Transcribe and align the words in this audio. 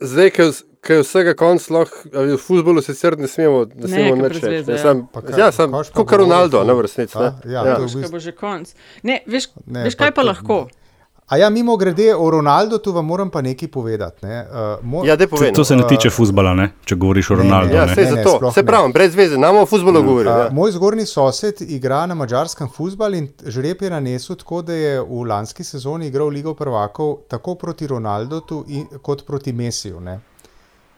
zdaj, 0.00 0.30
ki 0.30 0.42
je 0.88 1.02
vsega 1.02 1.34
konc, 1.34 1.62
lahko 1.68 1.96
v 2.06 2.36
futbolu 2.36 2.80
sicer 2.80 3.18
ne 3.18 3.26
smemo, 3.26 3.66
ne 3.66 3.88
smemo 3.88 4.16
Ne, 4.16 4.22
nič 4.24 4.38
reči. 4.38 4.64
ne. 4.64 4.72
ja. 4.72 4.78
Sam- 4.78 5.08
Pa 5.08 5.20
kaj, 5.20 5.38
Ja, 5.38 5.48
sem 5.50 5.70
kaš 5.70 5.90
pa 5.90 6.00
kot 6.00 6.12
Ronaldo, 6.12 6.58
ful. 6.58 6.66
na 6.66 6.72
vrstnici. 6.72 7.16
A, 7.16 7.34
ja, 7.44 7.60
Ja. 7.60 7.62
to 7.64 7.68
je 7.68 7.76
v 7.76 7.84
bistvu- 7.84 8.02
kaj 8.02 8.10
bo 8.10 8.18
že 8.20 8.32
konc. 8.32 8.66
Ne, 9.02 9.22
veš, 9.26 9.44
Ne, 9.66 9.84
veš 9.84 9.94
pa 9.94 9.98
kaj 10.00 10.12
pa 10.12 10.22
to- 10.22 10.28
lahko? 10.28 10.58
A 11.28 11.36
ja, 11.36 11.50
mimo 11.50 11.76
grede, 11.76 12.14
o 12.14 12.30
Ronaldu 12.30 12.78
tu 12.78 12.92
vam 12.92 13.04
moram 13.06 13.30
pa 13.30 13.42
nekaj 13.42 13.68
povedati. 13.68 14.26
Ne? 14.26 14.46
Uh, 14.50 14.84
mo, 14.84 15.04
Ja, 15.04 15.16
daj 15.16 15.26
povej. 15.26 15.52
To 15.52 15.64
se 15.64 15.76
ne 15.76 15.82
Uh, 15.82 15.88
tiče 15.88 16.10
futbola, 16.10 16.54
ne? 16.54 16.70
če 16.84 16.96
govoriš 16.96 17.30
o 17.30 17.36
ne, 17.36 17.42
Ronaldu. 17.42 17.74
Ja, 17.74 17.84
ne. 17.86 17.94
sej 17.94 18.04
Ne, 18.04 18.10
ne, 18.10 18.22
zato. 18.22 18.36
sploh 18.36 18.54
Se 18.54 18.62
ne. 18.62 18.66
pravi, 18.66 18.92
brez 18.92 19.14
veze, 19.14 19.38
nam 19.38 19.56
o 19.56 19.66
futbolu 19.66 20.02
govorimo. 20.02 20.34
Uh, 20.34 20.44
ja. 20.44 20.48
moj 20.52 20.72
zgornji 20.72 21.06
sosed 21.06 21.60
igra 21.60 22.06
na 22.06 22.14
mačarskem 22.14 22.68
futbalu 22.72 23.20
in 23.20 23.28
žreb 23.46 23.82
je 23.82 23.90
nanesel 23.90 24.36
tako, 24.36 24.62
da 24.62 24.72
je 24.72 25.00
v 25.00 25.26
lanski 25.28 25.64
sezoni 25.64 26.08
igral 26.08 26.28
Ligo 26.32 26.54
prvakov 26.54 27.16
tako 27.28 27.54
proti 27.54 27.86
Ronaldu 27.86 28.64
in, 28.68 28.86
kot 29.02 29.26
proti 29.26 29.52
Messiju. 29.52 30.00
Ne? 30.00 30.20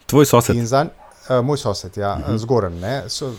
Tvoj 0.06 0.26
sosed. 0.26 0.56
In 0.56 0.66
Zanj, 0.66 0.94
uh, 1.26 1.44
moj 1.44 1.58
sosed, 1.58 1.96
ja, 1.96 2.14
uh 2.14 2.30
-huh. 2.30 2.38
zgoren, 2.38 2.78
ne, 2.80 3.02
so, 3.08 3.34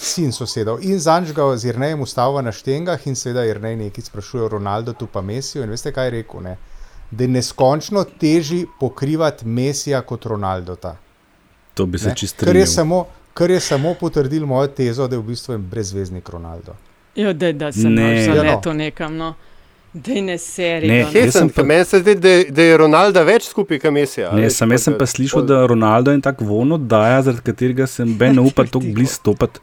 sin 0.00 0.32
sosedov. 0.32 0.78
In 0.82 0.98
zanj 0.98 1.32
ga 1.36 1.44
z 1.56 1.68
Irnejem 1.68 2.00
ustava 2.00 2.42
na 2.42 2.52
štengah 2.52 3.06
in 3.06 3.14
seveda 3.16 3.44
Irnej 3.44 3.76
nekaj 3.76 4.04
sprašuje 4.04 4.42
o 4.42 4.48
Ronaldu, 4.48 4.92
tu 4.92 5.06
pa 5.06 5.20
Messiju. 5.20 5.62
In 5.64 5.70
veste, 5.70 5.92
kaj 5.92 6.06
je 6.06 6.10
rekel? 6.10 6.42
Ne? 6.42 6.56
Da 7.10 7.24
je 7.24 7.28
neskončno 7.28 8.04
teži 8.20 8.64
pokrivati 8.80 9.46
Messija 9.46 10.00
kot 10.02 10.26
Ronaldota. 10.26 10.96
To 11.74 11.86
bi 11.86 11.98
se 11.98 12.08
ne. 12.08 12.16
čist 12.16 12.36
Kar 12.36 12.56
je, 12.56 12.66
strinjal. 12.66 12.74
samo, 12.74 13.04
kar 13.34 13.50
je 13.50 13.60
samo 13.60 13.94
potrdil 14.00 14.46
mojo 14.46 14.66
tezo, 14.66 15.08
da 15.08 15.16
je 15.16 15.20
v 15.20 15.28
bistvu 15.34 15.54
en 15.54 15.62
brezveznik 15.62 16.28
Ronaldo. 16.28 16.74
Jo, 17.16 17.32
da, 17.32 17.52
da 17.52 17.72
sem 17.72 17.94
Ne. 17.94 18.02
ne. 18.02 18.24
Ja, 18.24 18.28
no. 18.28 18.34
zaletel 18.34 18.76
nekam. 18.76 19.16
No. 19.16 19.34
Dej 19.92 20.20
ne 20.22 20.38
seri. 20.38 20.88
Ne, 20.88 21.02
no. 21.02 21.10
Jaz 21.14 21.34
sem 21.34 21.48
pa-. 21.50 21.62
Meni 21.66 21.84
se 21.84 21.98
zdi, 21.98 22.14
da, 22.14 22.28
da 22.50 22.62
je 22.62 22.76
Ronaldo 22.78 23.24
več 23.26 23.48
skupaj 23.50 23.78
kot 23.82 23.92
Messi. 23.92 24.22
Ne, 24.32 24.50
sem, 24.50 24.70
jaz 24.70 24.84
sem 24.86 24.94
pa 24.98 25.06
slišal, 25.06 25.42
da 25.42 25.66
Ronaldo 25.66 26.12
je 26.14 26.20
tako 26.22 26.44
von 26.46 26.72
oddaja, 26.72 27.22
zaradi 27.26 27.42
katerega 27.42 27.86
sem 27.90 28.14
ben 28.18 28.34
ne 28.38 28.44
upal 28.46 28.66
tako 28.70 28.86
blizu 28.94 29.18
stopiti. 29.18 29.60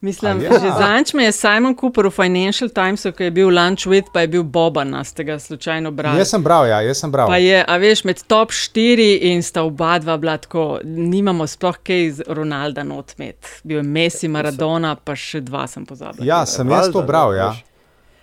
Mislim, 0.00 0.42
ja. 0.42 0.52
ja. 0.52 0.60
že 0.60 0.70
zanč 0.78 1.12
me 1.14 1.24
je 1.24 1.32
Simon 1.32 1.74
Cooper 1.74 2.06
v 2.06 2.10
Financial 2.10 2.70
Timesu, 2.70 3.10
ki 3.12 3.24
je 3.24 3.30
bil 3.34 3.50
lunch 3.50 3.88
with, 3.90 4.12
pa 4.14 4.22
je 4.22 4.28
bil 4.30 4.44
Boban, 4.46 4.94
a 4.94 5.02
ste 5.04 5.24
ga 5.26 5.38
slučajno 5.38 5.90
brali. 5.90 6.22
Jaz 6.22 6.30
sem 6.30 6.42
bral, 6.42 6.68
ja, 6.70 6.78
jaz 6.86 7.02
sem 7.02 7.10
bral. 7.10 7.26
Pa 7.26 7.40
je, 7.42 7.58
a 7.66 7.76
veš, 7.82 8.04
med 8.06 8.22
top 8.30 8.54
4 8.54 9.08
in 9.32 9.42
sta 9.42 9.66
oba 9.66 9.98
dva 9.98 10.14
bila 10.16 10.36
tako, 10.38 10.78
nimamo 10.84 11.46
sploh 11.50 11.82
kaj 11.82 12.04
iz 12.06 12.22
Ronalda 12.26 12.86
notmet. 12.86 13.58
Bil 13.64 13.82
je 13.82 13.86
Messi, 13.86 14.30
Maradona, 14.30 14.94
pa 14.94 15.18
še 15.18 15.42
dva 15.42 15.66
sem 15.66 15.86
pozabil. 15.86 16.22
Ja, 16.26 16.44
sem 16.46 16.70
jaz 16.70 16.92
to 16.94 17.02
bral, 17.02 17.34
ja. 17.34 17.50
veš. 17.50 17.67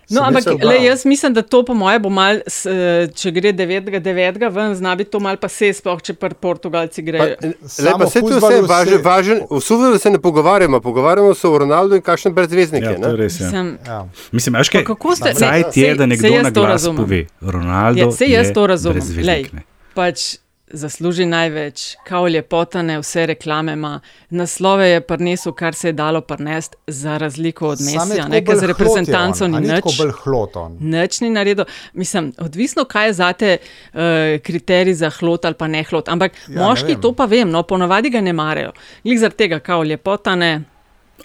No, 0.07 0.21
ampak 0.21 0.45
le, 0.61 0.75
jaz 0.81 1.05
mislim, 1.05 1.33
da 1.33 1.41
to 1.41 1.63
po 1.63 1.73
moje 1.73 1.99
bo 1.99 2.09
mal, 2.09 2.35
eh, 2.35 3.07
če 3.09 3.31
gre 3.31 3.51
9-9 3.51 4.49
ven, 4.49 4.75
zna 4.75 4.95
biti 4.95 5.09
to 5.09 5.19
mal 5.19 5.37
pa 5.37 5.47
se, 5.47 5.71
sploh 5.71 5.97
če 5.99 6.13
pri 6.13 6.35
Portugalci 6.35 7.01
Pa, 7.01 7.01
grejo. 7.03 7.35
le, 7.79 7.91
pa 7.95 8.07
se 8.07 8.19
tu 8.19 8.27
vse 8.29 8.61
važen, 8.61 8.91
se- 8.91 9.01
važen, 9.01 9.37
v 9.49 9.59
futbolu 9.59 9.97
se 9.97 10.09
ne 10.09 10.19
pogovarjamo, 10.19 10.79
pogovarjamo 10.79 11.33
se 11.33 11.47
o 11.47 11.57
Ronaldu 11.57 11.95
in 11.95 12.01
kakšen 12.01 12.33
brezveznik 12.33 12.83
Ja, 12.83 12.89
je. 12.91 12.95
to 12.97 13.07
je 13.07 13.11
ne. 13.11 13.17
res. 13.17 13.39
Ja. 13.39 13.49
Sem, 13.49 13.77
Ja. 13.83 14.05
Mislim, 14.31 14.55
veš 14.55 14.69
kaj? 14.69 14.83
Pa 14.83 14.87
kako 14.87 15.15
ste- 15.15 15.33
ti 15.71 15.81
je, 15.81 15.95
da 15.95 16.05
nekdo 16.05 16.29
na 16.39 16.49
glas 16.51 16.85
pove. 16.87 17.25
Ronaldo 17.41 17.99
Ja, 17.99 18.11
sej 18.11 18.29
jaz 18.29 18.47
je 18.47 18.53
to 18.53 18.67
razumem. 18.67 18.93
brezveznik, 18.95 19.25
Glej. 19.25 19.43
ne. 19.53 19.63
pač 19.93 20.37
zasluži 20.75 21.25
največ, 21.25 21.95
kao 22.03 22.23
lepotane, 22.25 22.99
vse 22.99 23.25
reklame 23.25 23.73
ima, 23.73 23.99
naslove 24.29 24.89
je 24.89 25.01
prinesel, 25.01 25.53
kar 25.53 25.73
se 25.73 25.87
je 25.87 25.93
dalo 25.93 26.21
prinesti, 26.21 26.77
za 26.87 27.17
razliko 27.17 27.67
od 27.67 27.79
je 27.79 27.85
Messija, 27.85 28.27
ne, 28.27 28.39
ker 28.39 28.45
bolj 28.45 28.55
za 28.55 28.65
hlot 28.65 28.69
reprezentanco 28.69 29.43
je 29.43 29.49
ni 29.49 29.67
tako 29.67 29.89
nič. 29.89 29.97
bolj 29.97 30.11
hloton. 30.23 30.77
Nič 30.81 31.21
ni 31.21 31.29
naredil. 31.29 31.65
Mislim, 31.93 32.33
odvisno, 32.37 32.83
kaj 32.85 33.07
je 33.07 33.13
zate 33.13 33.57
uh, 33.57 33.99
kriterij 34.43 34.93
za 34.93 35.09
hlot 35.09 35.45
ali 35.45 35.53
pa 35.53 35.67
ne 35.67 35.83
hlot. 35.83 36.09
Ampak 36.09 36.31
Ja, 36.47 36.49
ne 36.49 36.61
moški 36.61 37.01
to 37.01 37.13
pa 37.13 37.25
vem, 37.25 37.49
no, 37.49 37.63
ponavadi 37.63 38.09
ga 38.09 38.21
ne 38.21 38.33
marajo. 38.33 38.71
Glede 39.03 39.19
zaradi 39.19 39.37
tega, 39.37 39.59
kao 39.59 39.83
lepotane. 39.83 40.61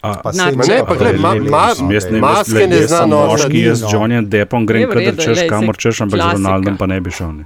A, 0.02 0.14
Pa 0.14 0.32
ne, 0.32 0.44
pa 0.56 0.64
glej, 0.64 0.80
glej, 0.88 1.12
ne 1.12 1.40
vem, 1.40 2.20
maske 2.20 2.66
ne 2.66 2.76
jaz 2.76 2.88
zna 2.88 2.98
sem 2.98 3.10
nositi. 3.10 3.30
moški, 3.32 3.60
jaz 3.60 3.78
z. 3.78 3.86
Johnnyjem 3.92 4.28
Deppom 4.28 4.66
grem, 4.66 4.80
Je 4.80 4.86
kadar 4.88 5.02
redu, 5.02 5.22
češ, 5.22 5.34
glej, 5.34 5.48
kamor 5.48 5.76
češ, 5.76 6.00
ampak 6.00 6.20
z. 6.20 6.32
Ronaldom 6.32 6.76
pa 6.76 6.86
ne 6.86 7.00
bi 7.00 7.10
šel. 7.10 7.32
Ne. 7.32 7.44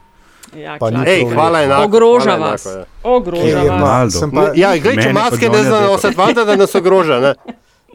Ja. 0.56 0.78
Ej, 1.06 1.24
hvala 1.24 1.62
enako. 1.62 1.84
Ogroža 1.84 2.30
hvala 2.30 2.50
vas. 2.50 2.66
enako, 2.66 2.78
ja. 2.78 2.86
Ogroža 3.04 3.60
je 3.60 3.70
vas. 3.70 4.20
Pa- 4.34 4.52
Ja, 4.54 4.76
glej, 4.76 4.96
če 4.96 5.12
maske 5.12 5.36
ne 5.38 5.46
Johnnyja 5.48 5.62
zna 5.62 5.80
Deppa. 5.80 5.92
nositi, 5.92 6.16
valjda, 6.16 6.44
da 6.44 6.56
nas 6.56 6.74
ogroža. 6.74 7.20
Ne? 7.20 7.34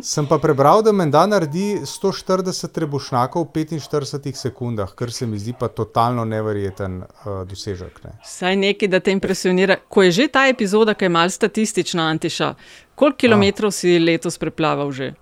Sem 0.01 0.25
pa 0.25 0.37
prebral, 0.37 0.79
da 0.81 0.91
menda 0.91 1.25
naredi 1.27 1.81
140 1.83 2.71
trebušnjakov 2.71 3.43
v 3.43 3.65
45 3.65 4.33
sekundah, 4.33 4.93
kar 4.95 5.11
se 5.11 5.27
mi 5.27 5.39
zdi 5.39 5.51
pa 5.59 5.67
totalno 5.67 6.23
neverjeten 6.25 7.01
uh, 7.01 7.43
dosežek. 7.43 7.99
Ne. 8.03 8.11
Vsaj 8.23 8.55
nekaj, 8.55 8.87
da 8.87 8.99
te 8.99 9.11
impresionira. 9.11 9.75
Ko 9.87 10.03
je 10.03 10.11
že 10.11 10.27
ta 10.27 10.47
epizoda, 10.47 10.93
ki 10.93 11.05
je 11.05 11.09
malce 11.09 11.35
statistična, 11.35 12.07
Antiša, 12.09 12.53
koliko 12.95 13.17
kilometrov 13.17 13.71
si 13.71 13.99
letos 13.99 14.37
preplaval 14.37 14.91
že? 14.91 15.13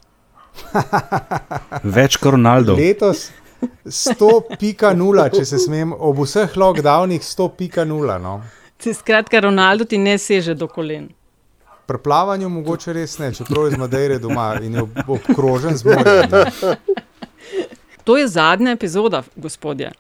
Več 1.97 2.17
kot 2.17 2.31
Ronaldo. 2.33 2.75
Letos 2.77 3.29
100.0, 3.85 5.29
če 5.35 5.45
se 5.45 5.57
smem, 5.57 5.93
ob 5.93 6.19
vseh 6.19 6.57
lockdownih 6.57 7.21
100.0. 7.21 8.17
No. 8.21 8.41
Skratka, 8.79 9.39
Ronaldo 9.39 9.85
ti 9.85 9.97
ne 9.97 10.17
seže 10.17 10.53
do 10.53 10.67
kolen. 10.67 11.09
Pri 11.87 11.97
plavanju 11.97 12.49
mogoče 12.49 12.93
res 12.93 13.17
ne, 13.17 13.31
čeprav 13.33 13.65
je 13.65 13.71
z 13.71 13.77
Madeire 13.79 14.17
doma 14.19 14.59
in 14.61 14.73
je 14.73 14.81
ob- 14.81 14.97
obkrožen 15.07 15.77
z 15.77 15.85
morjem. 15.85 16.31
To 18.03 18.17
je 18.17 18.27
zadnja 18.27 18.71
epizoda, 18.71 19.23
gospodje. 19.35 19.91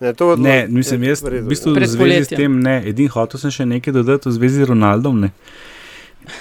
Ne, 0.00 0.12
to 0.12 0.26
odlo- 0.26 0.42
Ne, 0.42 0.66
mislim, 0.68 1.02
jaz 1.04 1.22
v 1.22 1.40
bistvu 1.42 1.74
v 1.74 1.86
zvezi 1.86 2.24
s 2.24 2.28
tem 2.28 2.60
ne. 2.62 2.82
Edin 2.86 3.08
hotel 3.08 3.40
sem 3.40 3.50
še 3.50 3.66
nekaj 3.66 3.92
dodati 3.92 4.28
v 4.28 4.32
zvezi 4.32 4.64
z 4.64 4.68
Ronaldom. 4.68 5.20
Ne. 5.20 5.30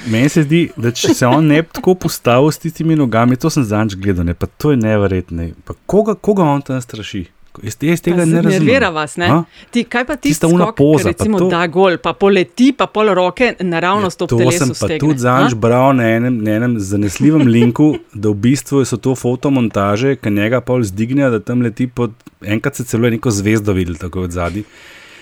Meni 0.08 0.30
se 0.30 0.44
zdi, 0.44 0.70
da 0.78 0.92
če 0.92 1.14
se 1.14 1.28
on 1.28 1.48
ne 1.48 1.62
bi 1.62 1.68
tako 1.72 1.96
postavil 1.96 2.52
s 2.52 2.58
tistimi 2.58 2.96
nogami, 2.96 3.36
to 3.36 3.50
sem 3.50 3.64
zanj 3.64 3.96
gledal, 3.96 4.26
ne, 4.26 4.34
pa 4.34 4.48
to 4.48 4.72
je 4.72 4.78
neverjetno. 4.78 5.50
Pa 5.66 5.74
Koga, 5.86 6.16
koga 6.16 6.44
on 6.44 6.62
tam 6.62 6.82
straši? 6.82 7.26
Jaz, 7.64 7.76
jaz 7.82 8.00
tega 8.02 8.18
Pa 8.18 8.26
ne 8.26 8.42
razumem. 8.42 8.64
Nervira 8.64 8.90
vas, 8.90 9.18
ne? 9.18 9.26
A? 9.28 9.44
Ti, 9.72 9.84
kaj 9.84 10.06
pa 10.06 10.16
ti 10.16 10.34
skok, 10.34 10.76
poza, 10.78 11.04
pa 11.04 11.10
recimo 11.10 11.40
to- 11.40 11.50
da 11.50 11.68
gol, 11.68 11.98
pa 11.98 12.14
poleti, 12.14 12.72
pa 12.72 12.86
pol 12.88 13.10
roke 13.10 13.56
naravnost 13.60 14.22
ob 14.22 14.30
To 14.30 14.38
telesu 14.38 14.58
sem 14.58 14.70
pa 14.70 14.76
stegne. 14.76 15.00
tudi 15.00 15.20
zanj 15.20 15.56
bral 15.56 15.96
na 15.96 16.04
enem, 16.10 16.38
na 16.38 16.52
enem 16.52 16.80
zanesljivem 16.80 17.48
linku, 17.48 17.98
da 18.14 18.30
v 18.30 18.34
bistvu 18.36 18.86
so 18.86 18.98
to 18.98 19.16
fotomontaže, 19.16 20.16
ki 20.16 20.30
njega 20.30 20.62
pol 20.62 20.84
zdignejo, 20.84 21.32
da 21.32 21.40
tam 21.40 21.62
leti 21.62 21.88
pod. 21.88 22.12
Enkrat 22.42 22.76
se 22.76 22.84
celo 22.84 23.06
je 23.06 23.12
neko 23.12 23.32
zvezdo 23.32 23.74
videl, 23.74 23.96
tako 23.96 24.22
od 24.22 24.32
zadaj. 24.32 24.64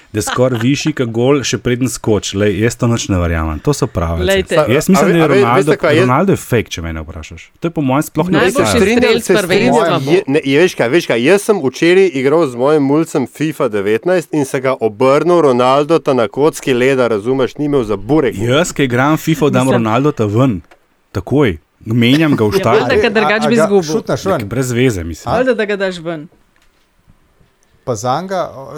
Da 0.07 0.18
je 0.18 0.23
skoraj 0.23 0.59
višji, 0.62 0.94
kot 0.94 1.09
gol, 1.09 1.41
še 1.44 1.57
preden 1.57 1.90
skoč. 1.90 2.31
Lej, 2.34 2.56
jaz 2.62 2.75
to 2.75 2.88
noč 2.88 3.09
ne 3.09 3.18
verjamem. 3.19 3.59
To 3.59 3.73
so 3.73 3.88
pravi. 3.88 4.23
Glejte. 4.23 4.56
Jaz 4.56 4.88
mislim, 4.88 4.95
A 4.97 5.01
da 5.03 5.18
je 5.18 5.23
a 5.23 5.28
ve- 5.28 5.35
Ronaldo, 5.35 5.72
veste 5.72 6.00
Ronaldo 6.01 6.31
je 6.31 6.38
fake, 6.38 6.69
če 6.69 6.81
me 6.81 6.94
ne 6.94 7.01
vprašaš. 7.01 7.41
To 7.59 7.68
je 7.68 7.72
po 7.72 7.81
mojem 7.81 8.03
sploh 8.03 8.29
ne 8.29 8.40
je, 10.44 10.59
veš 10.59 10.75
kaj, 10.75 10.90
veš 10.90 11.06
kaj, 11.07 11.19
jaz 11.22 11.41
sem 11.41 11.59
včeraj 11.59 12.07
igral 12.13 12.47
z 12.47 12.56
mojim 12.56 12.84
mulcem 12.84 13.28
FIFA 13.28 13.69
19 13.69 14.28
in 14.31 14.46
se 14.46 14.59
ga 14.59 14.75
obrnil 14.79 15.41
Ronaldo 15.41 16.00
ta 16.00 16.13
na 16.13 16.28
kocki 16.28 16.73
leda, 16.73 17.07
razumeš, 17.07 17.57
ni 17.57 17.66
imel 17.66 17.84
za 17.84 17.96
burek. 17.97 18.35
Jaz, 18.38 18.72
ki 18.72 18.84
igram 18.84 19.17
FIFA, 19.17 19.50
dam 19.50 19.66
Mislim- 19.66 19.73
Ronaldo 19.75 20.12
ta 20.12 20.25
ven. 20.25 20.62
Takoj. 21.12 21.57
Menjam 21.85 22.35
ga 22.35 22.44
v 22.44 22.47
Ja, 22.47 22.59
štar. 22.59 22.73
valjda, 22.75 23.01
ker 23.01 23.12
drugače 23.12 23.47
bi 23.47 23.56
ga 23.56 23.63
izgubil. 23.63 24.46
Brez 24.46 24.72
veze, 24.72 25.03
mislim. 25.03 25.28
Valjda, 25.28 25.53
da 25.53 25.66
ga 25.66 25.75
daš 25.75 26.00
ven. 26.00 26.28
Pa 27.87 27.95
zanga, 27.95 28.41
uh, 28.45 28.75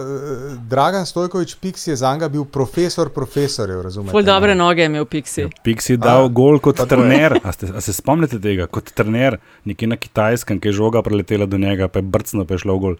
Dragan 0.63 1.01
Stojkovič 1.03 1.57
Pix 1.57 1.87
je 1.87 1.95
zanga 1.95 2.29
bil 2.29 2.45
profesor 2.45 3.09
profesorjev, 3.09 3.81
razumete? 3.81 4.11
Ful 4.11 4.21
dobre 4.23 4.53
ne? 4.53 4.61
noge 4.61 4.81
je 4.81 4.85
imel 4.85 5.05
Pixi. 5.07 5.47
Pix 5.59 5.89
je 5.89 5.97
dal 5.97 6.25
A, 6.25 6.31
gol 6.31 6.59
kot 6.59 6.77
je. 6.77 6.85
trener. 6.85 7.39
A, 7.41 7.49
ste, 7.49 7.73
a 7.73 7.81
se 7.81 7.89
spomnite 7.91 8.37
tega? 8.37 8.67
Kot 8.67 8.93
trener, 8.93 9.39
nekje 9.65 9.87
na 9.87 9.97
kitajskem, 9.97 10.59
ki 10.59 10.69
je 10.69 10.77
žoga 10.77 11.01
preletela 11.01 11.45
do 11.45 11.57
njega, 11.57 11.87
pa 11.87 11.99
je 11.99 12.05
brcno, 12.07 12.45
pa 12.45 12.53
je 12.53 12.59
šlo 12.59 12.77
gol. 12.77 12.99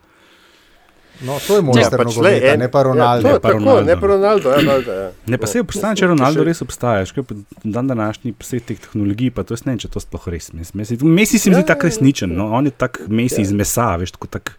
No, 1.20 1.36
to 1.38 1.56
je 1.56 1.62
mojster 1.62 1.94
pač 1.94 2.06
nogometa, 2.08 2.24
lej, 2.24 2.48
en- 2.48 2.58
ne 2.58 2.68
pa 2.68 2.82
Ronaldo. 2.82 3.22
Ja, 3.22 3.30
to 3.30 3.36
je 3.36 3.40
pa 3.40 3.48
tako, 3.48 3.58
Ronaldo. 3.60 3.84
ne 3.84 3.94
pa 3.94 4.06
Ronaldo. 4.06 4.46
Ja, 4.48 4.60
valjda, 4.66 4.92
ja. 4.94 5.08
Ne, 5.26 5.36
pa 5.36 5.46
se 5.46 5.60
obstaja, 5.60 5.94
če 5.94 6.06
Ronaldo 6.06 6.44
res 6.44 6.62
obstaja. 6.62 7.04
Škaj, 7.04 7.24
dan 7.62 7.86
današnji 7.86 8.32
vseh 8.34 8.62
teh 8.62 8.80
tehnologij, 8.80 9.30
pa 9.30 9.42
to 9.42 9.52
jaz 9.52 9.62
ne 9.62 9.74
vem, 9.74 9.78
če 9.78 9.88
to 9.88 10.00
sploh 10.00 10.24
res. 10.26 10.48
Mes- 10.50 10.72
Messi, 10.72 10.96
Messi 10.98 11.38
se 11.38 11.50
mi 11.50 11.54
zdi 11.54 11.62
Ja, 11.62 11.70
tako 11.70 11.86
resničen, 11.86 12.32
no? 12.32 12.48
on 12.50 12.64
je 12.64 12.72
tak 12.72 13.02
Messi 13.06 13.42
iz 13.42 13.52
mesa, 13.52 13.92
veš, 13.94 14.16
tako 14.16 14.26
tak. 14.28 14.56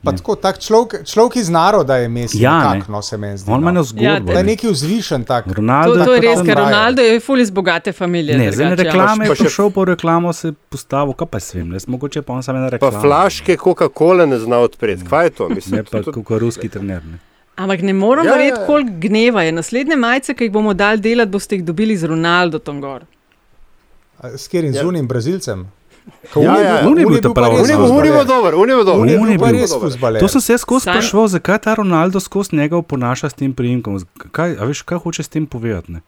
Pa 0.00 0.12
tako, 0.12 0.36
tak 0.36 0.58
človek, 0.58 1.02
človek 1.04 1.36
iz 1.36 1.48
naroda 1.50 1.96
je 1.96 2.08
Messi, 2.08 2.38
Ja, 2.38 2.72
ne. 2.72 2.82
no, 2.88 3.02
se 3.02 3.16
meni 3.16 3.34
zdi. 3.34 3.50
On 3.50 3.58
ima 3.58 3.72
no. 3.72 3.82
zgodbo. 3.82 4.04
Da 4.24 4.32
je 4.32 4.38
ne. 4.38 4.42
neki 4.44 4.68
vzvišen 4.68 5.24
tak. 5.24 5.44
To, 5.44 5.52
Ronaldo 5.52 5.94
to 5.96 6.14
je 6.14 6.20
tako 6.20 6.22
res, 6.22 6.46
ker. 6.46 6.56
Ronaldo 6.56 7.02
je 7.02 7.20
ful 7.20 7.38
iz 7.38 7.50
bogate 7.50 7.92
familije. 7.92 8.38
Ne, 8.38 8.52
zdaj 8.52 8.66
ja. 8.68 8.74
reklame 8.76 9.24
je 9.24 9.28
Pa 9.28 9.34
še- 9.34 9.44
prišel 9.44 9.70
po 9.70 9.84
reklamo, 9.84 10.32
se 10.32 10.48
je 10.48 10.54
postavil, 10.68 11.14
kaj 11.14 11.26
pa 11.26 11.40
svem, 11.40 11.68
ne, 11.68 11.78
mogoče 11.84 12.22
pa 12.22 12.32
on 12.32 12.42
samo 12.42 12.58
ena 12.58 12.68
Pa 12.68 12.76
reklama. 12.78 13.00
flaške 13.00 13.56
Coca-Cola 13.56 14.26
ne 14.26 14.38
zna 14.38 14.58
odpreti. 14.58 15.02
Kaj 15.04 15.24
je 15.24 15.30
to? 15.32 15.48
Mislim, 15.50 15.74
Ne 15.74 15.84
pa 15.84 15.98
to- 16.00 16.12
kot 16.14 16.38
ruski 16.38 16.68
trener. 16.68 17.02
Ne. 17.04 17.18
Ampak 17.56 17.82
ne 17.82 17.92
morem 17.92 18.22
Ja, 18.22 18.30
ja, 18.30 18.36
verjeti, 18.36 18.60
ja. 18.60 18.66
koliko 18.66 18.90
gneva 19.00 19.42
je. 19.42 19.52
Naslednje 19.52 19.96
majice, 19.96 20.30
ki 20.32 20.44
jih 20.44 20.52
bomo 20.52 20.74
dali 20.74 21.00
delati, 21.00 21.30
boste 21.30 21.56
jih 21.56 21.64
dobili 21.64 21.96
z 21.96 22.04
Ronaldo 22.04 22.58
tam 22.60 22.80
gor. 22.80 23.02
A 24.18 24.28
S 24.30 24.46
katerim 24.46 24.70
Ja. 24.72 24.82
zunim 24.82 25.08
Brazilcem? 25.08 25.66
Ko 26.32 26.40
Ja, 26.40 26.50
on 26.50 26.56
je 26.56 26.64
ja, 26.64 26.72
bil- 26.74 26.88
on 26.88 26.98
je 26.98 27.06
on 27.06 27.12
bil 27.12 27.20
ta 27.20 27.28
pa 27.28 27.34
pravi 27.34 27.54
On 27.54 27.66
je 27.66 27.76
bil- 28.10 28.24
dober, 28.26 28.54
on 28.54 28.68
je 28.68 28.74
bil 28.74 28.84
dober. 28.84 29.00
On 29.00 29.08
je 29.08 29.18
bil 29.30 29.38
pa 29.38 29.50
res 29.50 29.72
fuzbaler. 29.72 30.20
To 30.20 30.28
sem 30.28 30.40
se 30.40 30.58
skozi 30.58 30.82
spraševal, 30.82 31.28
zakaj 31.28 31.58
ta 31.60 31.74
Ronaldo 31.74 32.20
skozi 32.20 32.56
njega 32.56 32.76
oponaša 32.76 33.28
s 33.28 33.34
tem 33.34 33.52
priimkom. 33.52 33.98
Kaj, 34.30 34.54
a 34.54 34.64
veš, 34.64 34.82
kaj 34.82 34.98
hoče 34.98 35.22
s 35.22 35.28
tem 35.28 35.46
povedati? 35.46 35.92
Ne? 35.92 36.00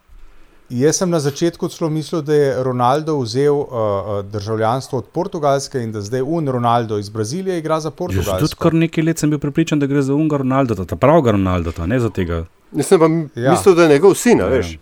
Jaz 0.71 0.97
sem 0.97 1.11
na 1.11 1.19
začetku 1.19 1.69
celo 1.69 1.91
mislil, 1.91 2.23
da 2.23 2.33
je 2.33 2.63
Ronaldo 2.63 3.19
vzel 3.19 3.51
uh, 3.53 3.67
uh, 3.67 4.23
državljanstvo 4.25 4.99
od 4.99 5.07
Portugalske 5.07 5.79
in 5.79 5.91
da 5.91 6.01
zdaj 6.01 6.23
un 6.23 6.47
Ronaldo 6.49 6.99
iz 6.99 7.09
Brazilije 7.09 7.59
igra 7.59 7.81
za 7.81 7.89
Že 7.89 7.97
Portugalsko. 7.97 8.39
tudi 8.39 8.55
kar 8.57 8.75
nekaj 8.77 9.05
let 9.05 9.19
sem 9.19 9.31
bil 9.31 9.39
prepričan, 9.39 9.79
da 9.79 9.87
gre 9.87 10.03
za 10.03 10.15
unga 10.15 10.37
Ronaldo, 10.37 10.75
ta 10.77 10.97
pravega 10.97 11.31
Ronaldo, 11.33 11.73
ne 11.81 11.99
za 11.99 12.09
tega. 12.11 12.45
Nisem 12.73 12.99
pa 12.99 13.05
m- 13.07 13.31
Ja. 13.35 13.51
mislil, 13.51 13.75
da 13.75 13.83
je 13.83 13.89
njegov 13.89 14.15
sin, 14.15 14.41
a 14.41 14.47
veš. 14.47 14.79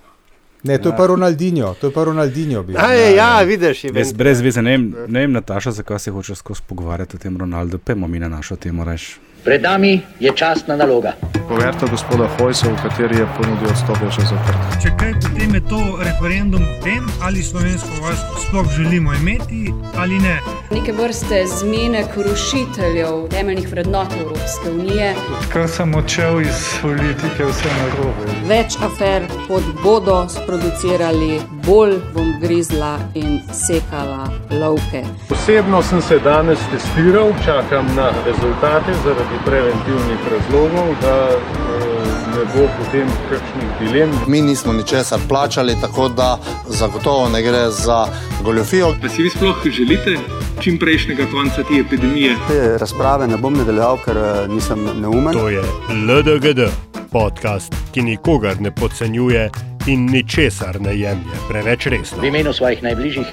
Ne, 0.63 0.79
to 0.79 0.89
je 0.89 0.97
pa 0.97 1.07
Ronaldinho, 1.07 1.75
to 1.81 1.87
je 1.87 1.93
pa 1.93 2.05
Ronaldinho 2.05 2.63
bil. 2.63 2.79
A 2.79 2.93
je, 2.93 3.17
ja, 3.17 3.43
vidiš, 3.43 3.85
je 3.85 3.93
Jaz 3.95 4.13
brez 4.13 4.41
veze 4.41 4.63
ne 4.63 4.71
vem, 4.71 4.95
ne 5.09 5.21
vem 5.21 5.33
Nataša, 5.33 5.71
zakaj 5.71 5.99
se 5.99 6.11
hoče 6.11 6.35
skozi 6.35 6.63
pogovarjati 6.67 7.17
o 7.17 7.19
tem 7.19 7.37
Ronaldu, 7.37 7.79
pojmo 7.79 8.09
mi 8.09 8.19
na 8.19 8.29
našo 8.29 8.57
temo 8.57 8.85
reči. 8.85 9.17
Pred 9.49 9.63
nami 9.63 10.01
je 10.21 10.33
častna 10.37 10.77
naloga. 10.77 11.13
Poverta 11.49 11.87
gospoda 11.87 12.29
Hojsa, 12.37 12.69
v 12.69 12.77
kateri 12.83 13.17
je 13.17 13.27
ponudil 13.37 13.71
odstop, 13.73 13.97
je 14.05 14.11
še 14.19 14.27
zaprt. 14.29 14.77
Če 14.83 14.91
kaj, 15.01 15.15
potem 15.25 15.55
je 15.57 15.63
to 15.71 15.81
referendum 16.05 16.61
o 16.61 16.75
tem, 16.85 17.07
ali 17.25 17.41
slovensko 17.43 17.89
vojsko 18.05 18.43
sploh 18.45 18.69
želimo 18.77 19.15
imeti 19.17 19.73
ali 19.97 20.21
ne. 20.21 20.37
neke 20.71 20.93
vrste 20.93 21.47
zmenek 21.47 22.07
rušiteljev 22.17 23.29
temeljnih 23.29 23.69
vrednot 23.73 24.13
Evropske 24.21 24.71
unije. 24.71 25.15
Kar 25.53 25.69
sem 25.69 25.95
odšel 25.95 26.41
iz 26.41 26.61
politike, 26.83 27.49
vse 27.49 27.73
narobe. 27.81 28.37
Več 28.49 28.77
afer, 28.85 29.25
kot 29.47 29.65
bodo 29.83 30.19
sproducirali, 30.29 31.41
bolj 31.65 31.97
bom 32.15 32.35
grizla 32.41 32.99
in 33.15 33.41
sekala 33.53 34.29
lovke. 34.51 35.03
Osebno 35.33 35.83
sem 35.83 36.03
se 36.03 36.19
danes 36.19 36.61
testiral, 36.73 37.33
čakam 37.45 37.89
na 37.97 38.13
rezultate 38.27 38.93
zaradi 39.05 39.38
preventivnih 39.47 40.21
razlogov, 40.33 40.95
da 41.01 41.29
eh, 41.29 42.09
ne 42.37 42.45
bo 42.55 42.67
potem 42.79 43.09
kakšnih 43.31 43.71
dilem. 43.81 44.11
Mi 44.27 44.41
nismo 44.43 44.73
ničesar 44.73 45.19
plačali, 45.29 45.77
tako 45.81 46.09
da 46.09 46.39
zagotovo 46.69 47.29
ne 47.29 47.43
gre 47.43 47.71
za 47.71 48.07
goljofijo. 48.45 48.95
Pa 49.03 49.09
si 49.09 49.23
vi 49.23 49.31
sploh 49.31 49.57
želite 49.65 50.17
čim 50.61 50.79
prejšnjega 50.79 51.27
konca 51.33 51.63
te 51.63 51.81
epidemije? 51.81 52.37
Te 52.49 52.79
razprave 52.79 53.29
ne 53.29 53.37
bom 53.37 53.55
nadaljeval, 53.55 53.99
ker 54.05 54.17
eh, 54.17 54.49
nisem 54.49 54.85
neumen. 55.01 55.33
To 55.33 55.49
je 55.49 55.63
LDGD, 55.89 56.69
podcast, 57.13 57.75
ki 57.93 58.03
nikogar 58.03 58.61
ne 58.61 58.75
podcenjuje 58.75 59.51
in 59.87 60.11
ničesar 60.11 60.81
ne 60.81 60.99
jemlje 60.99 61.39
preveč 61.49 61.87
resno. 61.87 62.21
V 62.21 62.25
imenu 62.25 62.53
svojih 62.53 62.83
najbližjih 62.83 63.27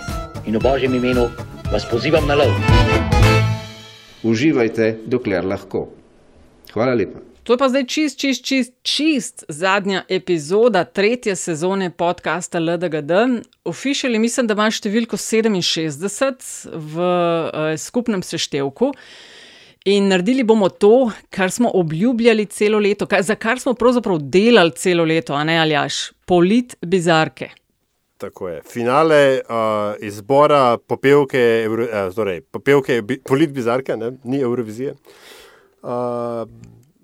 in 0.46 0.56
v 0.56 0.62
božjem 0.64 0.96
imenu 0.96 1.28
vas 1.72 1.86
pozivam 1.92 2.28
na 2.28 2.36
lov. 2.36 3.15
Uživajte, 4.26 4.96
dokler 5.06 5.46
lahko. 5.46 5.86
Hvala 6.74 6.96
lepa. 6.98 7.22
To 7.46 7.54
je 7.54 7.62
pa 7.62 7.68
zdaj 7.70 7.84
čist, 7.86 8.18
čist, 8.18 8.42
čist, 8.42 8.72
čist 8.82 9.44
zadnja 9.54 10.02
epizoda 10.10 10.82
tretje 10.84 11.36
sezone 11.38 11.92
podcasta 11.94 12.60
LDGD. 12.60 13.12
Oficially 13.70 14.18
mislim, 14.18 14.48
da 14.50 14.58
ima 14.58 14.66
številko 14.74 15.20
67 15.22 16.72
v 16.74 17.06
uh, 17.06 17.68
skupnem 17.78 18.26
seštevku. 18.26 18.90
In 19.94 20.10
naredili 20.10 20.42
bomo 20.42 20.72
to, 20.74 21.12
kar 21.30 21.54
smo 21.54 21.70
obljubljali 21.78 22.48
celo 22.50 22.80
leto, 22.82 23.06
kar, 23.06 23.22
za 23.22 23.38
kar 23.38 23.62
smo 23.62 23.76
pravzaprav 23.78 24.18
delali 24.34 24.74
celo 24.74 25.06
leto, 25.06 25.38
a 25.38 25.44
ne 25.46 25.60
aljaš, 25.62 26.16
polit 26.26 26.74
bizarke. 26.82 27.52
Tako 28.18 28.50
je. 28.50 28.62
Finale 28.64 29.42
uh, 29.50 29.56
izbora 30.00 30.78
popevke, 30.78 31.40
Euro, 31.66 31.84
uh, 31.84 32.14
torej, 32.16 32.42
popevke 32.42 33.02
bi, 33.02 33.20
Polit 33.20 33.52
Bizarka, 33.52 33.96
ne, 33.96 34.14
ni 34.24 34.40
Eurovizije, 34.40 34.94
uh, 35.84 36.48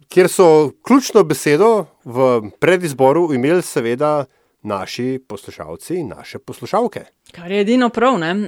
kjer 0.07 0.29
so 0.31 0.71
ključno 0.87 1.23
besedo 1.23 1.85
v 2.05 2.51
predizboru 2.59 3.33
imeli 3.33 3.61
seveda 3.61 4.25
naši 4.61 5.19
poslušalci 5.27 5.95
in 5.95 6.07
naše 6.07 6.39
poslušalke. 6.39 7.05
Kar 7.31 7.51
je 7.51 7.61
edino 7.61 7.89
prav. 7.89 8.19
ne. 8.19 8.33
Uh, 8.33 8.45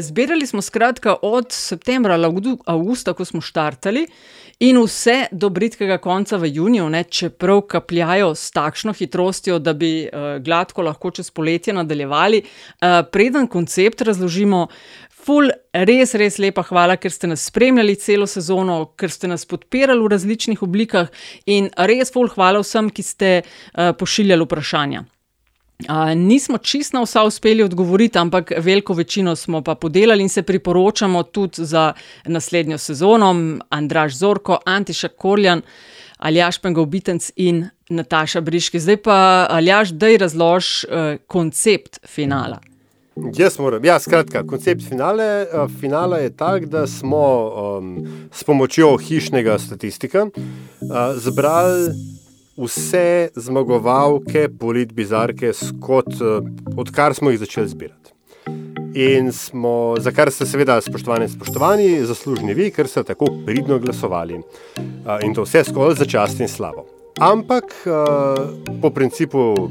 zbirali 0.00 0.46
smo 0.46 0.62
skratka 0.62 1.16
od 1.22 1.46
septembra 1.52 2.18
avgu- 2.18 2.62
avgusta, 2.66 3.12
ko 3.12 3.24
smo 3.24 3.40
štartali, 3.40 4.06
in 4.60 4.78
vse 4.78 5.26
do 5.32 5.48
britkega 5.48 5.98
konca 5.98 6.36
v 6.36 6.54
juniju, 6.54 6.88
ne, 6.90 7.04
čeprav 7.04 7.60
kapljajo 7.60 8.34
s 8.34 8.50
takšno 8.50 8.92
hitrostjo, 8.92 9.58
da 9.58 9.72
bi 9.72 10.08
uh, 10.08 10.42
gladko 10.42 10.82
lahko 10.82 11.10
čez 11.10 11.30
poletje 11.30 11.74
nadaljevali. 11.74 12.42
Uh, 12.42 12.88
preden 13.12 13.46
koncept 13.46 14.00
razložimo. 14.00 14.66
Ful, 15.20 15.50
res, 15.72 16.14
res 16.14 16.38
lepa 16.38 16.62
hvala, 16.62 16.96
ker 16.96 17.12
ste 17.12 17.28
nas 17.28 17.44
spremljali 17.44 17.96
celo 18.00 18.26
sezono, 18.26 18.94
ker 18.96 19.10
ste 19.12 19.28
nas 19.28 19.44
podpirali 19.44 20.00
v 20.00 20.08
različnih 20.08 20.62
oblikah, 20.62 21.10
in 21.44 21.68
res 21.76 22.12
ful, 22.12 22.28
hvala 22.32 22.62
vsem, 22.64 22.88
ki 22.88 23.02
ste 23.04 23.32
uh, 23.42 23.92
pošiljali 23.92 24.46
vprašanja. 24.48 25.04
Uh, 25.88 26.14
nismo 26.14 26.58
čist 26.58 26.92
na 26.92 27.02
vsa 27.02 27.22
uspeli 27.24 27.62
odgovoriti, 27.62 28.18
ampak 28.18 28.52
veliko 28.58 28.92
večino 28.94 29.36
smo 29.36 29.62
pa 29.62 29.74
podelali 29.74 30.22
in 30.22 30.28
se 30.28 30.42
priporočamo 30.42 31.22
tudi 31.22 31.64
za 31.64 31.92
naslednjo 32.24 32.78
sezono. 32.78 33.58
Andraš 33.68 34.16
Zorko, 34.16 34.58
Antiša 34.64 35.08
Korjan, 35.08 35.62
Aljaš 36.18 36.58
Pengovitenc 36.58 37.30
in 37.36 37.68
Nataša 37.88 38.40
Briški. 38.40 38.80
Zdaj 38.80 38.96
pa, 38.96 39.46
Aljaš, 39.50 39.88
daj 39.88 40.16
razlož 40.16 40.84
uh, 40.84 41.16
koncept 41.26 41.98
finala. 42.06 42.60
Jaz 43.36 43.58
moram, 43.58 43.84
ja, 43.84 43.98
skratka, 44.00 44.44
koncept 44.46 44.82
finale, 44.88 45.46
uh, 45.46 45.70
finala 45.80 46.18
je 46.18 46.30
tak, 46.36 46.66
da 46.66 46.86
smo 46.86 47.52
um, 47.78 48.06
s 48.32 48.44
pomočjo 48.44 48.96
hišnega 48.96 49.58
statistika 49.58 50.26
uh, 50.26 50.30
zbrali 51.16 51.90
vse 52.60 53.30
zmagovalke 53.36 54.48
polit 54.58 54.92
bizarke, 54.92 55.52
skot, 55.56 56.12
uh, 56.20 56.44
odkar 56.76 57.14
smo 57.14 57.30
jih 57.30 57.40
začeli 57.40 57.68
zbirati. 57.68 58.12
In 58.94 59.32
smo, 59.32 59.94
za 59.98 60.10
kar 60.10 60.32
ste 60.34 60.46
seveda 60.46 60.80
spoštovani 60.82 61.28
in 61.28 61.32
spoštovani, 61.32 61.88
zaslužni 62.06 62.54
vi, 62.54 62.70
ker 62.74 62.88
ste 62.90 63.04
tako 63.06 63.30
pridno 63.46 63.78
glasovali. 63.78 64.40
Uh, 64.40 65.18
in 65.24 65.34
to 65.34 65.46
vse 65.46 65.64
skozi 65.70 66.02
za 66.02 66.08
čast 66.10 66.40
in 66.40 66.48
slavo. 66.48 66.86
Ampak 67.20 67.74
uh, 67.86 68.50
po 68.82 68.90
principu 68.90 69.70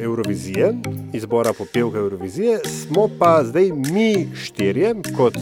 Eurovizije, 0.00 0.72
izbora 1.12 1.52
popevka 1.52 1.98
Eurovizije, 1.98 2.58
smo 2.64 3.08
pa 3.18 3.44
zdaj 3.44 3.70
mi 3.92 4.28
štirje, 4.34 4.94
kot 5.16 5.36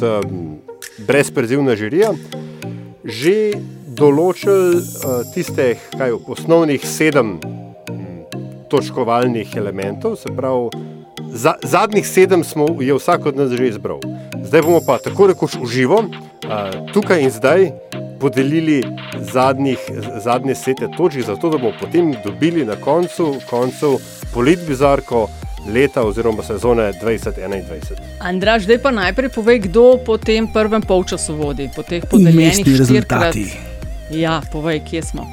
brezprizivna 1.07 1.77
žirija, 1.77 2.13
že 3.05 3.53
določili 3.97 4.81
uh, 4.81 5.23
tistih 5.35 5.81
kaj, 5.97 6.15
osnovnih 6.29 6.85
sedem 6.87 7.37
mm, 7.39 8.21
točkovalnih 8.71 9.57
elementov, 9.57 10.19
se 10.21 10.33
pravi, 10.37 10.85
za, 11.33 11.57
zadnjih 11.65 12.07
sedem 12.07 12.45
smo, 12.45 12.69
je 12.81 12.97
vsak 12.97 13.27
od 13.33 13.41
nas 13.41 13.53
že 13.53 13.71
izbral. 13.73 14.01
Zdaj 14.47 14.63
bomo 14.63 14.81
pa 14.85 14.99
tako 15.03 15.31
rekoč 15.33 15.57
uživo, 15.61 16.05
uh, 16.07 16.77
tukaj 16.93 17.25
in 17.25 17.33
zdaj, 17.35 17.71
podelili 18.21 18.83
zadnjih, 19.33 19.81
zadnje 20.25 20.55
sete 20.55 20.89
točk, 20.97 21.27
zato 21.27 21.51
da 21.53 21.59
bomo 21.59 21.75
potem 21.81 22.15
dobili 22.25 22.65
na 22.65 22.77
koncu, 22.81 23.35
koncu 23.51 23.99
politbizarko 24.35 25.27
leta 25.75 26.05
oziroma 26.07 26.43
sezone 26.43 26.93
2021. 27.03 27.99
Andraš, 28.21 28.63
zdaj 28.63 28.79
pa 28.83 28.91
najprej 28.91 29.33
povej, 29.35 29.59
kdo 29.69 29.97
po 30.07 30.19
tem 30.19 30.47
prvem 30.53 30.83
polčasu 30.83 31.35
vodi, 31.35 31.71
po 31.77 31.83
teh 31.83 32.05
podeljenih 32.11 32.37
Vmesni 32.37 32.65
štirikrat. 32.65 33.35
rezultati. 33.35 33.76
Ja, 34.11 34.41
povej, 34.53 34.81
kje 34.85 35.03
smo. 35.03 35.27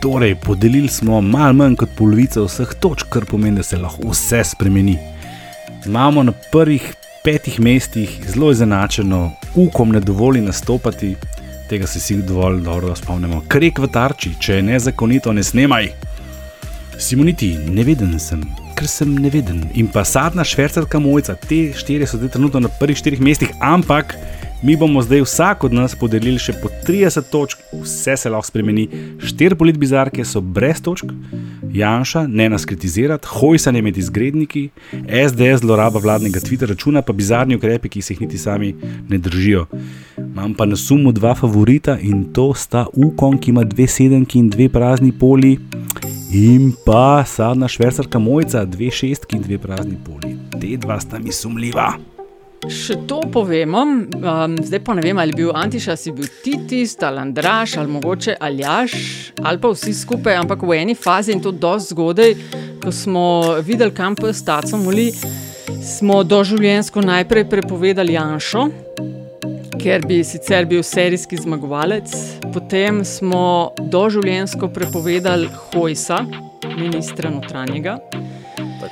Torej, 0.00 0.34
podelili 0.34 0.88
smo 0.88 1.20
malo 1.20 1.52
manj 1.52 1.76
kot 1.76 1.88
polovico 1.98 2.44
vseh 2.44 2.74
točk, 2.80 3.08
kar 3.10 3.24
pomeni, 3.24 3.56
da 3.56 3.62
se 3.62 3.78
lahko 3.78 4.10
vse 4.10 4.44
spremeni. 4.44 4.98
Imamo 5.86 6.22
na 6.22 6.32
prvih 6.52 6.94
petih 7.24 7.60
mestih 7.60 8.20
zelo 8.28 8.50
izenačeno, 8.50 9.32
ukom 9.54 9.92
ne 9.92 10.00
dovoli 10.00 10.40
nastopati, 10.40 11.16
tega 11.68 11.86
se 11.86 11.98
vsi 11.98 12.16
dovolj 12.22 12.60
dobro 12.62 12.94
spomnimo. 12.96 13.42
Krek 13.48 13.78
v 13.78 13.88
tarči, 13.90 14.34
če 14.40 14.60
je 14.60 14.62
nezakonito, 14.62 15.32
ne 15.32 15.42
snemaj. 15.42 15.90
Simoniti, 16.98 17.56
neveden 17.58 18.18
sem, 18.20 18.42
ker 18.78 18.88
sem 18.88 19.14
neveden. 19.14 19.64
In 19.74 19.88
pa 19.92 20.04
sadna 20.04 20.44
švercarka 20.44 20.98
mojca, 20.98 21.34
te 21.34 21.72
štiri 21.76 22.06
so 22.06 22.18
zdaj 22.20 22.36
trenutno 22.36 22.60
na 22.60 22.70
prvih 22.80 22.98
štirih 22.98 23.20
mestih, 23.20 23.52
ampak 23.60 24.14
mi 24.66 24.76
bomo 24.76 25.02
zdaj 25.02 25.20
vsak 25.22 25.64
od 25.64 25.72
nas 25.72 25.94
podelili 25.94 26.40
še 26.42 26.56
po 26.58 26.66
30 26.86 27.28
točk, 27.30 27.60
vse 27.72 28.16
se 28.18 28.30
lahko 28.30 28.48
spremeni. 28.48 28.88
Štiri 29.22 29.54
politbizarke 29.54 30.24
so 30.26 30.40
brez 30.40 30.80
točk, 30.82 31.12
Janša 31.76 32.24
ne 32.26 32.48
nas 32.50 32.64
kritizirati, 32.66 33.30
hojsanje 33.30 33.82
med 33.82 33.98
izgredniki, 33.98 34.64
SDS 35.28 35.62
zloraba 35.62 36.02
vladnega 36.02 36.42
Twitter 36.42 36.72
računa, 36.72 37.02
pa 37.06 37.14
bizarni 37.14 37.54
ukrepi, 37.60 37.92
ki 37.94 38.02
se 38.02 38.14
jih 38.14 38.24
niti 38.24 38.40
sami 38.42 38.72
ne 39.08 39.20
držijo. 39.22 39.68
Imam 40.18 40.58
pa 40.58 40.66
na 40.66 40.76
sumu 40.76 41.14
dva 41.14 41.36
favorita 41.38 41.98
in 42.02 42.24
to 42.34 42.48
sta 42.54 42.86
Ukon, 42.92 43.38
ki 43.38 43.54
ima 43.54 43.64
dve 43.64 43.86
sedemki 43.86 44.42
in 44.42 44.50
dve 44.50 44.66
prazni 44.72 45.12
poli, 45.12 45.60
in 46.34 46.72
pa 46.86 47.22
sadna 47.22 47.70
švercarka 47.70 48.18
mojca, 48.18 48.64
dve 48.64 48.90
šestki 48.90 49.38
in 49.38 49.46
dve 49.46 49.62
prazni 49.62 49.94
poli. 50.02 50.34
Te 50.58 50.74
dva 50.74 50.98
sta 51.00 51.22
mi 51.22 51.32
sumljiva. 51.32 52.15
Še 52.66 52.96
to 53.06 53.20
povemo, 53.30 53.82
um, 53.86 54.54
zdaj 54.58 54.80
pa 54.82 54.94
ne 54.98 55.02
vem, 55.04 55.18
ali 55.22 55.30
je 55.30 55.38
bil 55.38 55.50
Antiša, 55.54 55.94
si 55.94 56.10
bil 56.10 56.26
ti 56.42 56.56
tisti, 56.66 57.04
ali 57.06 57.22
Andraš, 57.22 57.76
ali 57.78 57.92
mogoče 57.92 58.34
Aljaš, 58.40 58.96
ali 59.42 59.60
pa 59.62 59.70
vsi 59.70 59.94
skupaj, 59.94 60.34
ampak 60.34 60.64
v 60.66 60.80
eni 60.80 60.96
fazi 60.98 61.36
in 61.36 61.42
to 61.42 61.52
dosti 61.54 61.94
zgodaj, 61.94 62.34
ko 62.82 62.92
smo 62.92 63.24
videli, 63.62 63.94
kam 63.94 64.18
pa 64.18 64.32
stacom 64.34 64.82
moli, 64.82 65.12
smo 65.78 66.24
doživljensko 66.26 67.06
najprej 67.06 67.46
prepovedali 67.50 68.18
Janšo, 68.18 68.66
ker 69.78 70.06
bi 70.06 70.24
sicer 70.24 70.66
bil 70.66 70.82
serijski 70.82 71.36
zmagovalec, 71.36 72.12
potem 72.54 73.04
smo 73.04 73.70
doživljensko 73.80 74.68
prepovedali 74.68 75.48
Hojsa, 75.72 76.24
ministra 76.78 77.30
notranjega. 77.30 77.98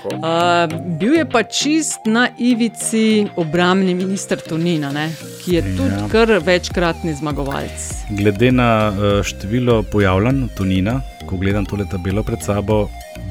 Uh, 0.05 0.99
bil 0.99 1.15
je 1.15 1.25
pa 1.31 1.43
čist 1.43 2.07
na 2.07 2.29
ivici 2.39 3.27
obrambni 3.37 3.95
minister 3.95 4.41
Tonina, 4.41 4.93
ne? 4.93 5.09
ki 5.45 5.55
je 5.55 5.63
tudi 5.77 5.95
Ja. 5.95 6.09
kar 6.13 6.33
večkratni 6.45 7.15
zmagovalec. 7.15 7.91
Glede 8.11 8.53
na 8.53 8.89
uh, 8.89 9.23
število 9.23 9.83
pojavljanj 9.83 10.49
Tonina, 10.57 11.01
ko 11.27 11.37
gledam 11.37 11.67
tole 11.67 11.87
tabelo 11.91 12.23
pred 12.23 12.43
sabo, 12.43 12.89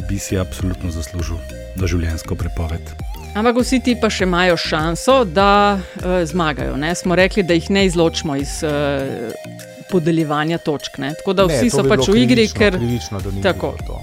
bi 0.09 0.19
si 0.19 0.37
absolutno 0.37 0.91
zaslužil 0.91 1.37
doživljenjsko 1.75 2.35
prepoved. 2.35 2.81
Ampak 3.33 3.57
vsi 3.57 3.79
ti 3.81 3.95
pa 3.97 4.11
še 4.13 4.27
imajo 4.27 4.57
šanso, 4.61 5.23
da 5.25 5.77
uh, 5.77 6.19
zmagajo. 6.29 6.75
Ne? 6.77 6.93
Smo 6.95 7.17
rekli, 7.17 7.43
da 7.43 7.57
jih 7.57 7.71
ne 7.73 7.85
izločimo 7.89 8.35
iz 8.37 8.59
uh, 8.61 9.33
podeljevanja 9.89 10.59
točk. 10.61 10.99
Ne? 11.01 11.13
Tako 11.17 11.33
da 11.33 11.47
Ne, 11.49 11.57
vsi 11.57 11.71
to 11.73 11.79
so 11.79 11.85
bi 11.85 11.93
pač 11.95 12.07
v 12.07 12.19
igri, 12.21 12.45
krivično, 12.45 12.59
ker 12.59 12.77
krivično 12.77 13.23
njih 13.25 13.33
bi 13.39 13.41
tako. 13.41 13.73
to. 13.87 13.97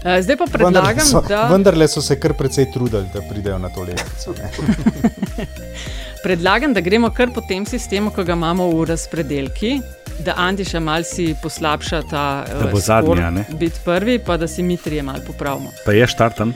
Uh, 0.00 0.20
zdaj 0.20 0.36
pa 0.36 0.50
predlagam, 0.52 1.06
so, 1.06 1.24
da. 1.28 1.46
vendarle 1.48 1.88
so 1.88 2.04
se 2.04 2.20
kar 2.20 2.36
precej 2.36 2.68
trudili, 2.72 3.08
da 3.12 3.24
pridejo 3.24 3.58
na 3.58 3.72
to 3.72 3.88
lestvico. 3.88 4.36
ne. 4.36 5.48
Predlagam, 6.24 6.74
da 6.76 6.84
gremo 6.84 7.08
kar 7.16 7.32
po 7.32 7.40
tem 7.40 7.64
sistemu, 7.64 8.12
ki 8.12 8.24
ga 8.28 8.36
imamo 8.36 8.68
v 8.68 8.84
razpredelki, 8.92 9.78
da 10.20 10.36
Antiša 10.36 10.80
mal 10.84 11.04
si 11.08 11.32
poslabša 11.42 12.02
ta 12.10 12.24
Da 12.44 12.66
bo 12.68 12.76
uh, 12.76 12.84
zadnji, 12.84 13.22
a 13.24 13.30
ne? 13.32 13.44
biti 13.56 13.80
prvi, 13.84 14.18
pa 14.20 14.36
da 14.36 14.48
si 14.48 14.62
mi 14.62 14.76
trije 14.76 15.02
mal 15.02 15.24
popravimo. 15.24 15.72
Pa 15.86 15.96
je 15.96 16.04
štartan. 16.06 16.52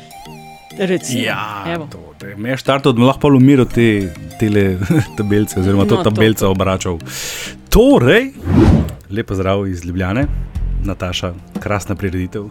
Recimo, 0.78 1.22
Ja, 1.22 1.64
evo. 1.68 1.88
Me 2.36 2.50
je 2.50 2.56
štartal, 2.56 2.92
da 2.92 3.02
lahko 3.02 3.20
pa 3.20 3.28
umiral 3.30 3.66
te 3.66 4.08
tele 4.38 4.76
tabelce, 5.16 5.60
oziroma 5.60 5.84
to 5.84 5.94
No, 5.94 6.02
to. 6.02 6.10
tabelco 6.10 6.48
obračal. 6.48 6.98
Torej, 7.68 8.30
lepo 9.10 9.34
zdrav 9.34 9.66
iz 9.66 9.84
Ljubljane, 9.84 10.26
Nataša, 10.82 11.32
krasna 11.60 11.94
prireditev. 11.94 12.48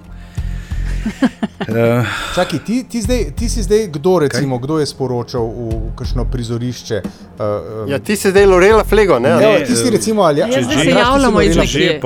Uh, 1.04 2.06
Čakaj, 2.36 2.60
ti, 2.60 2.84
ti, 2.86 3.02
zdaj, 3.02 3.26
ti 3.34 3.50
si 3.50 3.62
zdaj 3.62 3.88
kdo, 3.90 4.20
recimo, 4.20 4.58
kdo 4.58 4.80
je 4.80 4.86
sporočal 4.86 5.44
v 5.44 5.52
kakšno 5.96 6.26
prizorišče? 6.26 7.02
Uh, 7.04 7.90
Ja, 7.90 8.00
ti 8.00 8.16
si 8.16 8.30
zdaj 8.30 8.46
Lorela 8.46 8.84
Flego, 8.84 9.20
ne? 9.20 9.30
Ne, 9.32 9.66
ti 9.66 9.76
si 9.76 9.90
recimo 9.90 10.22
ali 10.22 10.40
Ja, 10.40 10.48
zdaj 10.54 10.78
se 10.78 10.90
javljamo 10.92 11.42
iz 11.42 11.58
nekje. 11.58 12.00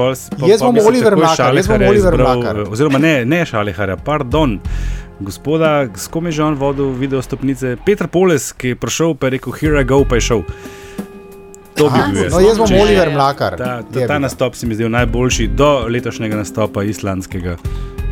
Jaz 0.47 0.61
bom 0.61 0.77
Oliver 0.79 1.15
Mlakar, 1.15 1.55
jaz 1.55 1.67
bom 1.67 1.81
Oliver 1.83 2.17
Mlakar. 2.17 2.57
eh, 2.57 2.63
Oziroma 2.63 2.97
ne, 2.97 3.25
ne 3.25 3.45
Šaleharja, 3.45 3.97
pardon. 3.97 4.59
Gospoda, 5.19 5.89
s 5.95 6.07
kom 6.07 6.25
je 6.29 6.31
že 6.31 6.43
on 6.43 6.55
vodil 6.55 6.93
video 6.93 7.21
stopnice? 7.21 7.77
Petr 7.85 8.05
Poles, 8.07 8.53
ki 8.53 8.67
je 8.67 8.75
prišel, 8.77 9.15
pa 9.17 9.27
je 9.27 9.37
rekel, 9.37 9.53
here 9.57 9.81
I 9.81 9.85
go, 9.85 10.03
pa 10.05 10.15
je 10.15 10.21
šel. 10.21 10.41
To 11.77 11.89
bi 11.89 11.99
bil 12.11 12.23
jaz. 12.23 12.33
no, 12.33 12.39
jaz 12.41 12.57
bom 12.57 12.69
Če- 12.69 12.81
Oliver 12.81 13.09
Mlakar. 13.13 13.57
Ta, 13.57 13.81
ta, 13.81 13.99
ta 14.07 14.13
bil. 14.13 14.21
nastop 14.21 14.55
se 14.55 14.67
mi 14.67 14.75
zdel 14.75 14.89
najboljši 14.89 15.47
do 15.47 15.85
letošnjega 15.89 16.37
nastopa 16.37 16.83
islandskega 16.83 17.57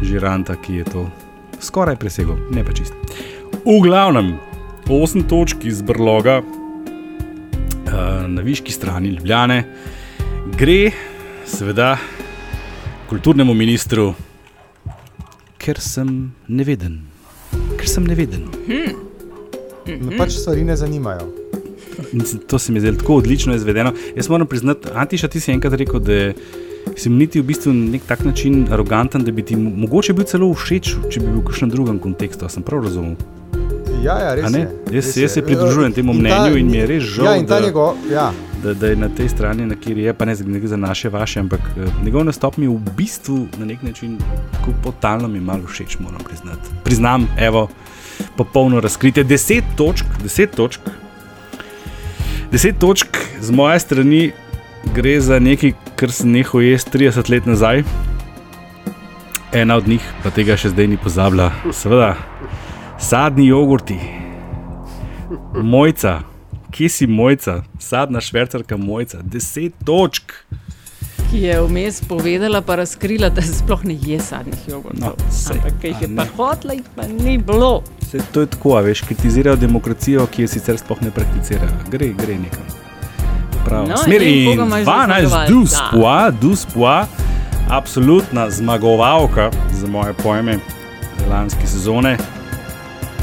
žiranta, 0.02 0.56
ki 0.56 0.76
je 0.76 0.84
to 0.86 1.06
skoraj 1.62 1.96
presegel, 1.96 2.38
ne 2.52 2.66
pa 2.66 2.74
čist. 2.74 2.94
V 3.66 3.80
glavnem, 3.82 4.38
8 4.86 5.26
točk 5.26 5.66
iz 5.66 5.82
Brloga 5.82 6.42
eh, 6.42 6.46
na 8.28 8.42
viški 8.42 8.72
strani 8.72 9.10
Ljubljane 9.10 9.64
gre, 10.58 10.92
seveda, 11.46 11.98
kulturnemu 13.10 13.54
ministru, 13.54 14.14
ker 15.66 15.80
sem 15.80 16.10
neveden. 16.48 17.00
Ker 17.76 17.88
sem 17.88 18.04
neveden. 18.04 18.46
Me 19.88 20.18
pač 20.18 20.36
stvari 20.36 20.64
ne 20.64 20.76
zanimajo. 20.76 21.26
To 22.48 22.60
se 22.60 22.72
mi 22.72 22.80
zdi 22.80 22.92
tako 22.98 23.16
odlično 23.16 23.56
izvedeno. 23.56 23.94
Jaz 24.16 24.30
moram 24.30 24.48
priznati, 24.48 24.90
Antiša, 24.94 25.28
ti 25.28 25.40
si 25.40 25.52
enkrat 25.52 25.74
rekel, 25.74 26.00
da 26.00 26.34
si 26.96 27.10
mi 27.10 27.18
niti 27.18 27.40
v 27.40 27.46
bistvu 27.46 27.74
na 27.74 27.92
nek 27.92 28.04
tak 28.04 28.22
način 28.22 28.68
aroganten, 28.70 29.24
da 29.24 29.32
bi 29.32 29.44
ti 29.44 29.56
mo- 29.56 29.74
mogoče 29.78 30.14
bil 30.14 30.26
celo 30.26 30.52
všeč, 30.54 30.96
če 31.10 31.20
bi 31.20 31.28
bil 31.28 31.40
v 31.40 31.46
kakšnem 31.46 31.70
drugem 31.72 32.00
kontekstu. 32.00 32.46
A 32.46 32.50
Sem 32.50 32.64
prav 32.64 32.84
razumel? 32.84 33.16
Ja, 34.04 34.20
ja, 34.20 34.36
res 34.36 34.46
je. 34.46 34.60
Jaz- 34.60 34.92
res 34.92 35.16
jaz 35.18 35.32
se 35.32 35.42
pridružujem 35.42 35.94
temu 35.94 36.14
In 36.14 36.20
ta- 36.20 36.44
mnenju 36.44 36.58
in 36.58 36.68
mi 36.68 36.78
je 36.78 36.86
res 36.88 37.04
žal, 37.06 37.26
Ja, 37.26 37.36
in 37.38 37.46
ta 37.46 37.60
da- 37.60 37.66
njegov, 37.66 37.96
ja. 38.08 38.30
Da, 38.66 38.74
da 38.74 38.88
je 38.88 38.96
na 38.96 39.10
tej 39.10 39.30
strani, 39.30 39.66
na 39.66 39.76
kjer 39.78 39.98
je, 39.98 40.14
pa 40.14 40.26
ne 40.26 40.36
za, 40.36 40.78
naše, 40.78 41.10
vaše, 41.10 41.40
ampak 41.40 41.60
eh, 41.78 41.86
njegov 42.04 42.24
nastop 42.26 42.58
mi 42.58 42.66
je 42.66 42.70
v 42.70 42.96
bistvu 42.98 43.48
na 43.58 43.66
nek 43.66 43.84
način 43.84 44.18
tako 44.52 44.74
totalno 44.84 45.28
mi 45.28 45.40
malo 45.40 45.68
všeč, 45.68 46.00
moram 46.00 46.24
priznati. 46.26 46.74
Priznam, 46.84 47.28
evo, 47.38 47.68
popolno 48.38 48.80
razkritje. 48.80 49.24
Deset 49.24 49.64
točk, 49.78 50.06
deset 50.24 50.56
točk. 50.56 50.82
Deset 52.52 52.80
točk 52.80 53.18
z 53.40 53.52
moje 53.52 53.80
strani 53.80 54.32
gre 54.96 55.22
za 55.22 55.40
nekaj, 55.40 55.74
kar 55.96 56.12
sem 56.12 56.32
nehal 56.32 56.62
jesti 56.62 56.98
30 56.98 57.30
let 57.32 57.46
nazaj. 57.46 57.84
Ena 59.54 59.76
od 59.76 59.88
njih, 59.88 60.14
pa 60.24 60.34
tega 60.34 60.58
še 60.58 60.74
zdaj 60.74 60.88
ni 60.88 60.98
pozabila, 60.98 61.52
seveda, 61.70 62.16
sadni 62.98 63.46
jogurti, 63.48 64.00
mojca, 65.54 66.24
kje 66.76 66.90
si 66.90 67.08
mojca, 67.08 67.54
sadna 67.80 68.20
švercarka 68.20 68.78
mojca, 68.78 69.18
deset 69.24 69.74
točk. 69.86 70.34
Ki 71.26 71.40
je 71.40 71.62
vmes 71.62 72.02
povedala, 72.02 72.60
pa 72.62 72.76
razkrila, 72.76 73.30
da 73.30 73.42
se 73.42 73.54
sploh 73.56 73.84
ne 73.84 73.96
je 73.96 74.20
sadnih 74.20 74.68
jogurtov. 74.68 75.00
No, 75.02 75.32
sej, 75.32 75.56
Ampak 75.58 75.84
jih 75.84 76.02
je 76.02 76.06
a 76.06 76.12
pa 76.12 76.24
ne. 76.24 76.30
hotla, 76.38 76.74
jih 76.74 76.90
pa 76.96 77.08
ni 77.10 77.38
bilo. 77.40 77.82
Se, 78.04 78.20
to 78.32 78.42
je 78.42 78.48
tako, 78.48 78.76
veš, 78.82 79.02
kritizirajo 79.02 79.56
demokracijo, 79.58 80.28
ki 80.28 80.42
je 80.42 80.48
sicer 80.50 80.78
sploh 80.78 81.02
ne 81.02 81.12
prakticira. 81.12 81.68
Gre, 81.90 82.12
gre 82.16 82.38
nekam. 82.38 82.68
Prav, 83.66 83.88
No, 83.88 83.98
smer 83.98 84.22
in 84.22 84.30
in 84.30 84.46
koga 84.52 84.66
imaš 84.66 84.84
za 84.84 84.92
12, 84.92 85.08
zmagovalca? 85.22 85.48
duspua, 85.50 86.18
duspua, 86.32 87.08
absolutna 87.70 88.50
zmagovalka 88.52 89.48
za 89.74 89.88
moje 89.88 90.14
pojme 90.14 90.60
lanske 91.30 91.68
sezone. 91.68 92.18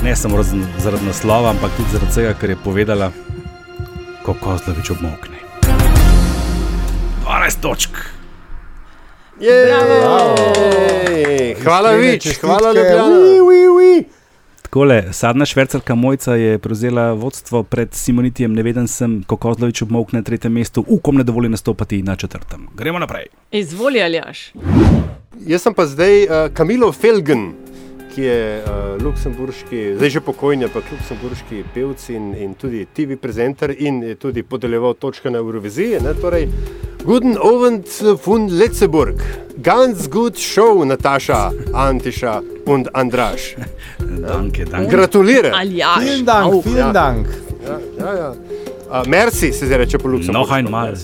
Ne 0.03 0.17
samo 0.17 0.43
zaradi 0.79 1.07
naslova, 1.07 1.51
ampak 1.51 1.71
tudi 1.71 1.89
zaradi 1.93 2.15
tega, 2.15 2.35
ker 2.35 2.51
je 2.51 2.57
povedala, 2.57 3.13
kako 4.23 4.39
Kozlovič 4.41 4.91
obmokne. 4.91 5.37
12 7.27 7.61
točk. 7.61 7.91
Hvala, 11.63 11.91
Vič, 11.93 12.39
hvala, 12.41 12.73
Ljubljana. 12.73 14.03
Takole, 14.63 15.13
sadna 15.13 15.47
švercarka 15.47 15.95
Mojca 15.95 16.35
je 16.35 16.59
prevzela 16.59 17.13
vodstvo 17.13 17.63
pred 17.63 17.95
Simonitijem, 17.95 18.55
ne 18.55 18.63
veden 18.63 18.89
sem, 18.89 19.23
ko 19.27 19.37
Kozlovič 19.37 19.83
obmokne 19.83 20.23
na 20.23 20.25
tretjem 20.25 20.53
mestu, 20.53 20.85
ukom 20.89 21.17
ne 21.17 21.25
dovoli 21.25 21.49
nastopati 21.49 22.03
na 22.03 22.17
četrtem. 22.17 22.69
Gremo 22.75 22.99
naprej. 22.99 23.27
Izvoli, 23.51 24.03
Aljaš. 24.03 24.53
Jaz 25.47 25.63
sem 25.63 25.75
pa 25.75 25.87
zdaj 25.87 26.23
uh, 26.23 26.31
Kamilo 26.55 26.93
Felgen, 26.93 27.53
ki 28.15 28.23
je 28.23 28.39
uh, 28.61 29.03
luksemburški, 29.03 29.83
zdaj 29.97 30.11
že 30.11 30.21
pokojni, 30.21 30.69
ampak 30.69 30.85
luksemburški 30.93 31.65
pevec 31.75 32.03
in, 32.13 32.33
in 32.37 32.55
tudi 32.55 32.85
TV 32.95 33.17
prezenter 33.17 33.73
in 33.73 34.03
je 34.03 34.15
tudi 34.21 34.43
podeljeval 34.43 34.95
točke 34.95 35.31
na 35.31 35.41
Euroviziji. 35.41 36.01
Ne, 36.05 36.15
torej, 36.21 36.49
Guten 37.05 37.35
Abend 37.35 37.89
von 38.25 38.47
Letzeburg, 38.47 39.23
ganz 39.57 40.09
gut 40.11 40.39
show, 40.39 40.85
Nataša, 40.85 41.51
Antiša 41.75 42.41
und 42.67 42.89
Andraš. 42.95 43.55
Danke, 44.29 44.65
danke. 44.65 44.91
Gratuliram. 44.91 45.55
Aljaš. 45.55 46.05
Vielen 46.05 46.25
Dank, 46.25 46.53
Au, 46.53 46.61
vielen 46.61 46.87
ja. 46.87 46.93
Dank. 46.93 47.27
Ja, 47.67 47.79
ja, 47.99 48.13
ja. 48.15 48.31
Uh, 48.31 49.07
merci 49.07 49.53
se 49.53 49.67
zdaj 49.67 49.79
reče 49.79 49.99
po 49.99 50.09
Luksemburgu. 50.09 50.39
Noch 50.39 50.57
einmal. 50.57 50.95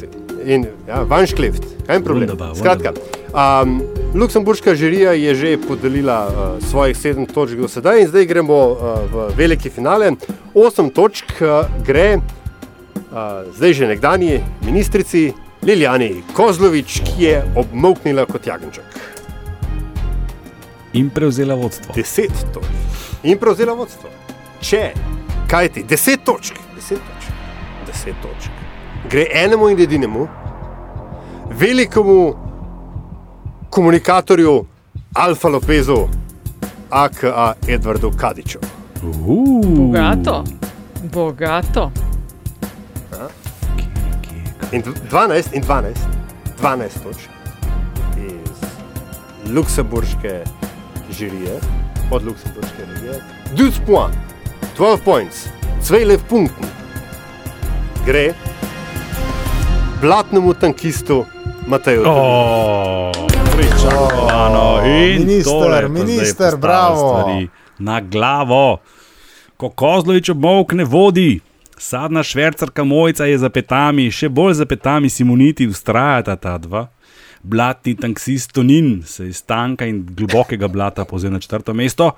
In 0.45 0.67
ja, 0.89 1.03
vanšklift, 1.03 1.65
kaj 1.87 2.03
problem. 2.05 2.29
Wunderbar, 2.29 2.55
Skratka, 2.57 2.93
um, 3.35 3.83
Luksemburška 4.15 4.75
žirija 4.75 5.13
je 5.13 5.35
že 5.35 5.59
podelila 5.69 6.27
uh, 6.27 6.65
svojih 6.65 6.97
sedem 6.97 7.27
točk 7.27 7.57
do 7.57 7.69
sedaj 7.69 8.01
in 8.01 8.09
zdaj 8.09 8.27
gremo 8.27 8.55
uh, 8.55 8.79
v 9.13 9.29
veliki 9.37 9.71
finale. 9.71 10.13
Osem 10.55 10.91
točk 10.91 11.41
uh, 11.41 11.67
gre 11.87 12.17
uh, 12.17 12.23
zdaj 13.57 13.73
že 13.73 13.87
nekdanji 13.87 14.41
ministrici 14.65 15.33
Liljani 15.63 16.23
Kozlovič, 16.33 17.01
ki 17.03 17.25
je 17.25 17.43
obmoknila 17.57 18.25
kot 18.27 18.47
jagenček. 18.47 18.85
In 20.93 21.11
prevzela 21.11 21.55
vodstvo. 21.55 21.93
Deset 21.95 22.33
točk. 22.55 22.71
In 23.23 23.39
prevzela 23.39 23.75
vodstvo. 23.75 24.09
Če, 24.61 24.93
kaj 25.51 25.69
ti, 25.75 25.83
deset 25.83 26.25
točk, 26.25 26.57
deset 26.77 27.03
točk, 27.03 27.33
deset 27.87 28.23
točk. 28.23 28.51
Gre 29.11 29.27
enemu 29.43 29.69
in 29.69 29.83
edinemu, 29.83 30.29
velikemu 31.51 32.48
komunikatorju 33.71 34.65
Alfa 35.15 35.49
Lopezu, 35.49 36.09
aka 36.91 37.55
Edvardu 37.69 38.11
Kadiču. 38.17 38.59
Uh, 39.03 39.67
Bogato. 39.77 40.45
Bogato. 41.13 41.91
Ja. 43.13 43.29
In 44.73 44.83
dv- 44.83 44.95
12, 45.11 45.55
in 45.57 45.63
12, 45.63 45.99
12 46.63 46.89
točk 47.03 47.29
iz 48.19 48.59
luksemburške 49.55 50.45
žirije, 51.19 51.61
od 52.11 52.25
luksemburške 52.25 52.83
regije. 52.95 53.15
12 53.57 53.73
points, 53.87 54.17
12 54.79 54.99
points, 55.05 55.37
12 55.91 56.19
punkten. 56.29 56.67
Gre 58.07 58.33
blatnemu 60.01 60.55
tankistu 60.55 61.25
Mateju. 61.67 62.03
Oh, 62.07 63.13
pričakovano. 63.59 64.87
In 64.87 65.27
minister, 65.27 65.53
tole 65.53 65.89
minister, 65.89 66.57
bravo. 66.57 66.97
stvari 67.19 67.49
Na 67.79 68.01
glavo, 68.01 68.79
ko 69.57 69.71
Kozlovič 69.71 70.29
obmok 70.29 70.73
ne 70.73 70.85
vodi. 70.85 71.41
Sadna 71.79 72.23
švercarka 72.23 72.85
mojica 72.85 73.25
je 73.25 73.39
za 73.39 73.51
petami, 73.51 74.11
še 74.11 74.29
bolj 74.29 74.55
za 74.59 74.67
petami 74.67 75.11
Simoniti 75.11 75.67
ustrajata 75.67 76.37
ta 76.37 76.59
dva. 76.59 76.89
Blatni 77.43 77.95
tanksist 77.95 78.53
Tonin 78.53 79.03
se 79.07 79.29
iz 79.29 79.43
tanka 79.47 79.87
in 79.87 80.03
globokega 80.11 80.69
blata 80.69 81.05
povzel 81.05 81.31
na 81.33 81.39
četrto 81.39 81.75
mesto. 81.75 82.11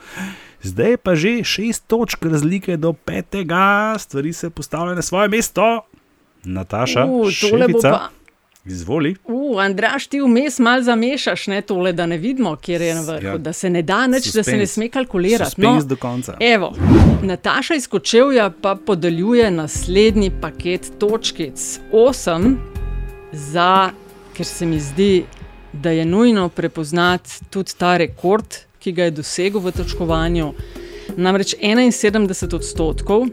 Zdaj 0.63 0.97
pa 0.97 1.15
že 1.15 1.45
šest 1.45 1.85
točk 1.87 2.25
razlike 2.25 2.77
do 2.77 2.93
petega, 2.93 3.95
stvari 3.99 4.33
se 4.33 4.51
postavljajo 4.51 4.97
na 4.97 5.03
svoje 5.03 5.29
mesto. 5.29 5.81
Nataša, 6.45 7.05
U, 7.05 7.29
tole 7.41 7.69
bo 7.69 7.81
šefica, 7.81 7.91
pa- 7.91 8.09
izvoli. 8.65 9.15
Uh, 9.25 9.63
Andraš, 9.63 10.07
ti 10.07 10.21
vmes 10.21 10.59
malo 10.59 10.83
zamešaš 10.83 11.47
ne, 11.47 11.63
tole, 11.63 11.93
da 11.93 12.07
ne 12.07 12.19
vidimo, 12.19 12.57
kje 12.57 12.75
je 12.75 12.95
na 12.95 13.01
vrhu, 13.01 13.27
Ja. 13.27 13.39
da 13.39 13.53
se 13.53 13.71
ne 13.71 13.83
da 13.83 14.07
nič, 14.07 14.33
da 14.33 14.43
se 14.43 14.57
ne 14.57 14.67
sme 14.67 14.89
kalkulirati. 14.89 15.45
Suspenz 15.51 15.87
do 15.87 15.97
konca. 15.97 16.37
Evo, 16.41 16.73
Nataša 17.23 17.75
iz 17.75 17.89
Kočevja 17.89 18.51
pa 18.63 18.75
podeljuje 18.77 19.51
naslednji 19.51 20.31
paket 20.41 20.93
točkic. 20.99 21.81
Osem 21.93 22.59
za, 23.33 23.91
ker 24.35 24.47
se 24.47 24.67
mi 24.67 24.81
zdi, 24.81 25.25
da 25.73 25.91
je 25.91 26.05
nujno 26.05 26.49
prepoznati 26.49 27.31
tudi 27.51 27.73
ta 27.79 27.97
rekord, 27.97 28.57
ki 28.79 28.93
ga 28.93 29.05
je 29.05 29.11
dosegel 29.11 29.61
v 29.61 29.73
točkovanju. 29.73 30.53
Namreč 31.17 31.55
71 31.63 32.55
odstotkov 32.55 33.27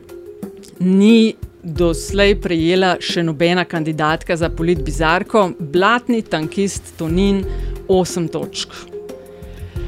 ni 0.79 1.33
doslej 1.63 2.35
prejela 2.41 2.95
še 2.99 3.23
nobena 3.23 3.65
kandidatka 3.65 4.37
za 4.37 4.49
polit 4.49 4.81
bizarko, 4.81 5.51
blatni 5.59 6.21
tankist 6.21 6.93
Tonin 6.97 7.43
8 7.87 8.29
točk. 8.29 8.73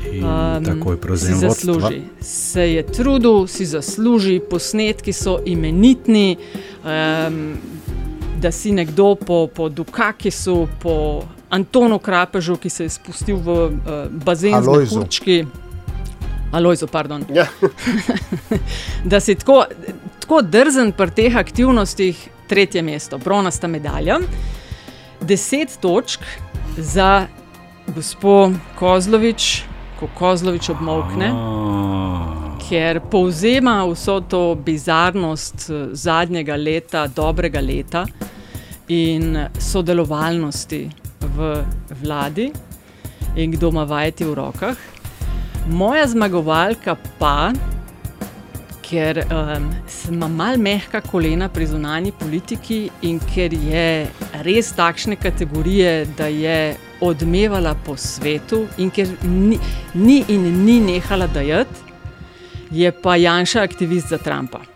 In 0.09 0.23
Um, 0.25 0.65
takoj 0.65 0.95
si 0.95 1.01
prevzem 1.01 1.33
vodstva. 1.37 1.49
zasluži. 1.73 2.01
Se 2.21 2.63
je 2.73 2.83
trudil, 2.83 3.47
si 3.47 3.65
zasluži, 3.65 4.39
posnetki 4.49 5.13
so 5.13 5.39
imenitni. 5.45 6.37
Um, 6.83 7.57
da 8.41 8.51
si 8.51 8.71
nekdo 8.71 9.15
po, 9.15 9.47
po 9.47 9.69
Dukakisu, 9.69 10.67
po 10.81 11.23
Antonu 11.49 11.99
Krapežu, 11.99 12.55
ki 12.57 12.69
se 12.69 12.83
je 12.83 12.89
spustil 12.89 13.37
v 13.37 13.49
uh, 13.49 13.71
bazen 14.09 14.55
z 14.63 14.67
Alojzu. 14.67 14.95
mehurčki. 14.95 15.45
Alojzo, 16.51 16.87
pardon. 16.87 17.25
Ja. 17.33 17.45
da 19.11 19.19
si 19.19 19.35
tako, 19.35 19.65
tako 20.29 20.41
drzen 20.41 20.91
pri 20.93 21.09
teh 21.09 21.35
aktivnostih, 21.35 22.17
tretje 22.47 22.81
mesto, 22.85 23.17
bronasta 23.17 23.67
medalja. 23.67 24.19
Deset 25.21 25.79
točk 25.81 26.21
za 26.77 27.25
gospod 27.95 28.53
Kozlovič, 28.77 29.63
ko 29.99 30.09
Kozlovič 30.19 30.69
obmokne, 30.69 31.31
ker 32.61 32.99
povzema 33.09 33.79
vso 33.89 34.19
to 34.21 34.53
bizarnost 34.65 35.65
eh, 35.69 35.87
zadnjega 35.97 36.55
leta, 36.55 37.07
dobrega 37.07 37.59
leta 37.59 38.05
in 38.87 39.33
sodelovalnosti 39.57 40.83
v 41.25 41.49
vladi 42.03 42.51
in 43.35 43.57
kdo 43.57 43.73
ima 43.73 43.83
vajeti 43.83 44.29
v 44.29 44.37
rokah. 44.37 44.77
Moja 45.73 46.05
zmagovalka 46.07 46.95
pa, 47.17 47.49
ker 48.89 49.21
um, 49.29 49.69
ima 50.09 50.27
mal 50.27 50.57
mehka 50.57 51.01
kolena 51.01 51.49
pri 51.49 51.67
zunanji 51.69 52.11
politiki 52.19 52.79
in 53.01 53.19
ker 53.33 53.53
je 53.53 54.07
res 54.45 54.71
takšne 54.77 55.15
kategorije, 55.21 56.05
da 56.17 56.27
je 56.27 56.75
odmevala 57.01 57.75
po 57.85 57.97
svetu 57.97 58.65
in 58.77 58.89
ker 58.89 59.13
ni, 59.23 59.59
ni 59.93 60.23
in 60.27 60.49
ni 60.65 60.79
nehala 60.79 61.27
dajati, 61.27 61.85
je 62.71 62.91
pa 62.91 63.15
Janša 63.15 63.61
aktivist 63.61 64.09
za 64.09 64.17
Trumpa. 64.17 64.68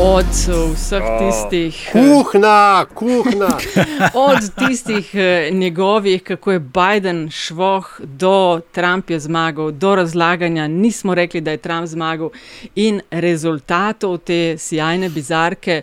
Od 0.00 0.26
vseh 0.74 1.02
tistih. 1.18 1.74
eh, 1.88 1.92
Kuhna, 1.92 2.86
kuhna. 2.94 3.58
Od 4.30 4.54
tistih 4.54 5.10
eh, 5.14 5.50
njegovih, 5.52 6.22
kako 6.22 6.52
je 6.52 6.58
Biden 6.58 7.30
švoh, 7.30 8.00
do 8.04 8.60
Trump 8.72 9.10
je 9.10 9.20
zmagal, 9.20 9.70
do 9.70 9.94
razlaganja, 9.94 10.68
nismo 10.68 11.14
rekli, 11.14 11.40
da 11.40 11.50
je 11.50 11.56
Trump 11.56 11.86
zmagal, 11.86 12.30
in 12.74 13.00
rezultatov 13.10 14.18
te 14.18 14.54
sjajne 14.58 15.08
bizarke, 15.08 15.82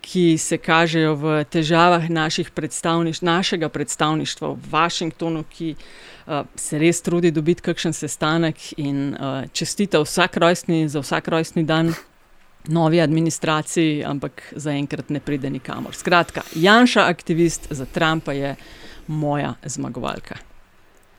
ki 0.00 0.38
se 0.38 0.58
kažejo 0.58 1.14
v 1.14 1.44
težavah 1.44 2.10
naših 2.10 2.50
predstavniš, 2.50 3.20
našega 3.20 3.68
predstavništva 3.68 4.48
v 4.48 4.58
Washingtonu, 4.70 5.44
ki 5.50 5.74
uh, 5.74 6.46
se 6.54 6.78
res 6.78 7.02
trudi 7.02 7.30
dobiti 7.30 7.62
kakšen 7.62 7.92
sestanek 7.92 8.56
in 8.76 9.14
uh, 9.14 9.44
čestita 9.52 10.00
vsak 10.00 10.36
rojstni, 10.36 10.88
za 10.88 11.00
vsak 11.00 11.28
rojstni 11.28 11.64
dan 11.64 11.92
novi 12.68 13.00
administraciji, 13.00 14.04
ampak 14.04 14.52
zaenkrat 14.56 15.10
ne 15.10 15.20
pride 15.20 15.50
nikamor. 15.50 15.94
Skratka, 15.94 16.44
Janša, 16.54 17.08
aktivist 17.08 17.66
za 17.70 17.84
Trumpa, 17.84 18.32
je 18.32 18.54
moja 19.06 19.54
zmagovalka. 19.64 20.34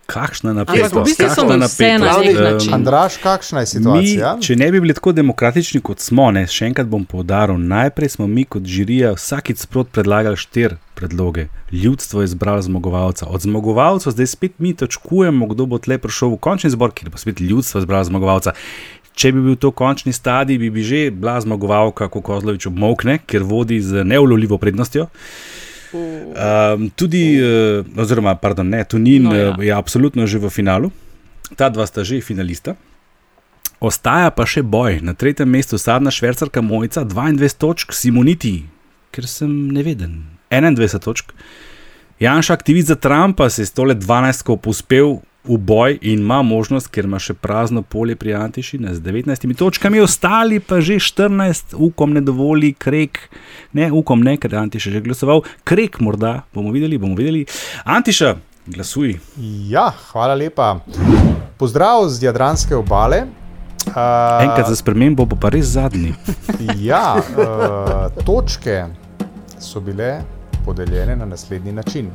Kakšna 0.10 0.58
Ampak 0.58 0.74
napetost, 0.74 0.96
v 0.96 1.04
bistvu 1.06 1.26
kakšna 1.26 1.44
na 1.44 1.58
napetost. 1.58 2.42
način. 2.42 2.74
Andraš, 2.74 3.18
kakšna 3.22 3.60
je 3.60 3.66
situacija? 3.66 4.36
Mi, 4.36 4.42
če 4.42 4.56
ne 4.56 4.72
bi 4.72 4.82
bili 4.82 4.94
tako 4.94 5.12
demokratični, 5.14 5.82
kot 5.86 6.02
smo, 6.02 6.32
ne, 6.34 6.48
še 6.50 6.66
enkrat 6.66 6.90
bom 6.90 7.06
poudaril, 7.06 7.62
najprej 7.62 8.16
smo 8.18 8.26
mi 8.28 8.46
kot 8.50 8.66
žirija 8.66 9.14
vsakič 9.14 9.62
sprot 9.70 9.94
predlagali 9.94 10.38
štiri 10.38 10.80
predloge. 10.98 11.46
Ljudstvo 11.72 12.22
je 12.22 12.32
izbralo 12.32 12.62
zmagovalca. 12.62 13.30
Od 13.30 13.46
zmagovalcev 13.46 14.12
zdaj 14.12 14.28
spet 14.28 14.58
mi 14.58 14.74
točkujemo, 14.74 15.46
kdo 15.54 15.70
bo 15.70 15.78
tle 15.78 16.02
prišel 16.02 16.34
v 16.34 16.42
končni 16.42 16.74
zbor, 16.74 16.92
kjer 16.92 17.14
bo 17.14 17.22
spet 17.22 17.40
ljudstvo 17.40 17.86
izbralo 17.86 18.04
zmagovalca. 18.10 18.58
Če 19.20 19.34
bi 19.36 19.42
bil 19.44 19.58
to 19.60 19.74
končni 19.76 20.14
stadij, 20.16 20.56
bi, 20.62 20.70
bi 20.72 20.84
že 20.86 21.10
bila 21.12 21.36
zmagovalka, 21.44 22.08
ko 22.08 22.22
Kozlovič 22.24 22.70
obmokne, 22.72 23.18
ker 23.28 23.44
vodi 23.44 23.82
z 23.84 24.06
neulovljivo 24.08 24.56
prednostjo. 24.62 25.10
Um, 25.92 26.88
tudi, 26.96 27.36
uh, 27.42 27.82
oziroma, 28.00 28.38
pardon, 28.40 28.70
ne, 28.70 28.84
Tunin 28.88 29.26
No, 29.26 29.34
ja. 29.36 29.50
ja. 29.50 29.56
je 29.60 29.74
absolutno 29.74 30.28
že 30.30 30.40
v 30.40 30.52
finalu, 30.54 30.92
ta 31.58 31.68
dva 31.74 31.84
sta 31.90 32.06
že 32.06 32.22
finalista. 32.22 32.78
Ostaja 33.80 34.28
pa 34.36 34.44
še 34.44 34.62
boj. 34.64 35.00
Na 35.04 35.16
tretjem 35.16 35.48
mestu 35.48 35.80
sadna 35.80 36.12
švercarka 36.12 36.62
Mojica, 36.62 37.04
22 37.08 37.56
točk, 37.56 37.96
Simoniti, 37.96 38.68
ker 39.16 39.28
sem 39.28 39.72
neveden, 39.72 40.28
21 40.52 41.00
točk. 41.00 41.32
Janša, 42.20 42.54
aktivist 42.60 42.92
za 42.92 42.96
Trumpa, 43.00 43.48
se 43.50 43.64
je 43.64 43.72
s 43.72 43.76
tole 43.76 43.96
12 43.96 44.68
uspel 44.68 45.20
v 45.44 45.58
boj 45.58 45.98
in 46.02 46.20
ima 46.20 46.42
možnost, 46.42 46.90
ker 46.92 47.08
ima 47.08 47.20
še 47.20 47.34
prazno 47.34 47.82
polje 47.82 48.16
pri 48.20 48.36
Antiši 48.36 48.80
z 48.84 49.00
19 49.02 49.56
točkami, 49.58 50.02
ostali 50.04 50.60
pa 50.60 50.82
že 50.84 51.00
14, 51.00 51.74
ukom 51.74 52.14
ne 52.14 52.22
dovoli, 52.22 52.74
krek, 52.74 53.30
ne, 53.74 53.92
ukom 53.92 54.24
ne, 54.24 54.36
ker 54.38 54.52
je 54.52 54.60
Antiša 54.60 54.92
že 54.92 55.02
glasoval, 55.02 55.44
krek 55.64 56.02
morda, 56.04 56.44
bomo 56.54 56.74
videli, 56.76 57.00
bomo 57.00 57.16
videli. 57.16 57.46
Antiša, 57.88 58.36
glasuj. 58.68 59.16
Ja, 59.72 59.90
hvala 60.12 60.36
lepa. 60.36 60.80
Pozdrav 61.58 62.10
z 62.12 62.28
Jadranske 62.28 62.76
obale. 62.76 63.26
Uh, 63.90 64.44
Enkrat 64.44 64.68
za 64.68 64.76
spremembo 64.76 65.26
bo 65.26 65.40
pa 65.40 65.50
res 65.50 65.72
zadnji. 65.74 66.14
Ja, 66.90 67.16
uh, 67.16 68.12
točke 68.28 68.86
so 69.60 69.80
bile 69.80 70.20
podeljene 70.66 71.16
na 71.16 71.26
naslednji 71.26 71.72
način. 71.72 72.12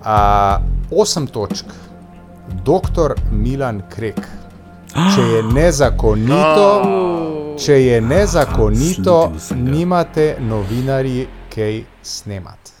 Uh, 0.00 0.62
osem 0.90 1.26
točk, 1.26 1.66
doktor 2.64 3.14
Milan 3.30 3.82
Krek. 3.90 4.20
Če 5.14 5.22
je 5.22 5.42
nezakonito, 5.42 6.68
če 7.64 7.80
je 7.82 8.00
nezakonito, 8.00 9.32
nimate 9.56 10.36
novinarji 10.40 11.26
kaj 11.54 11.82
snemati. 12.02 12.76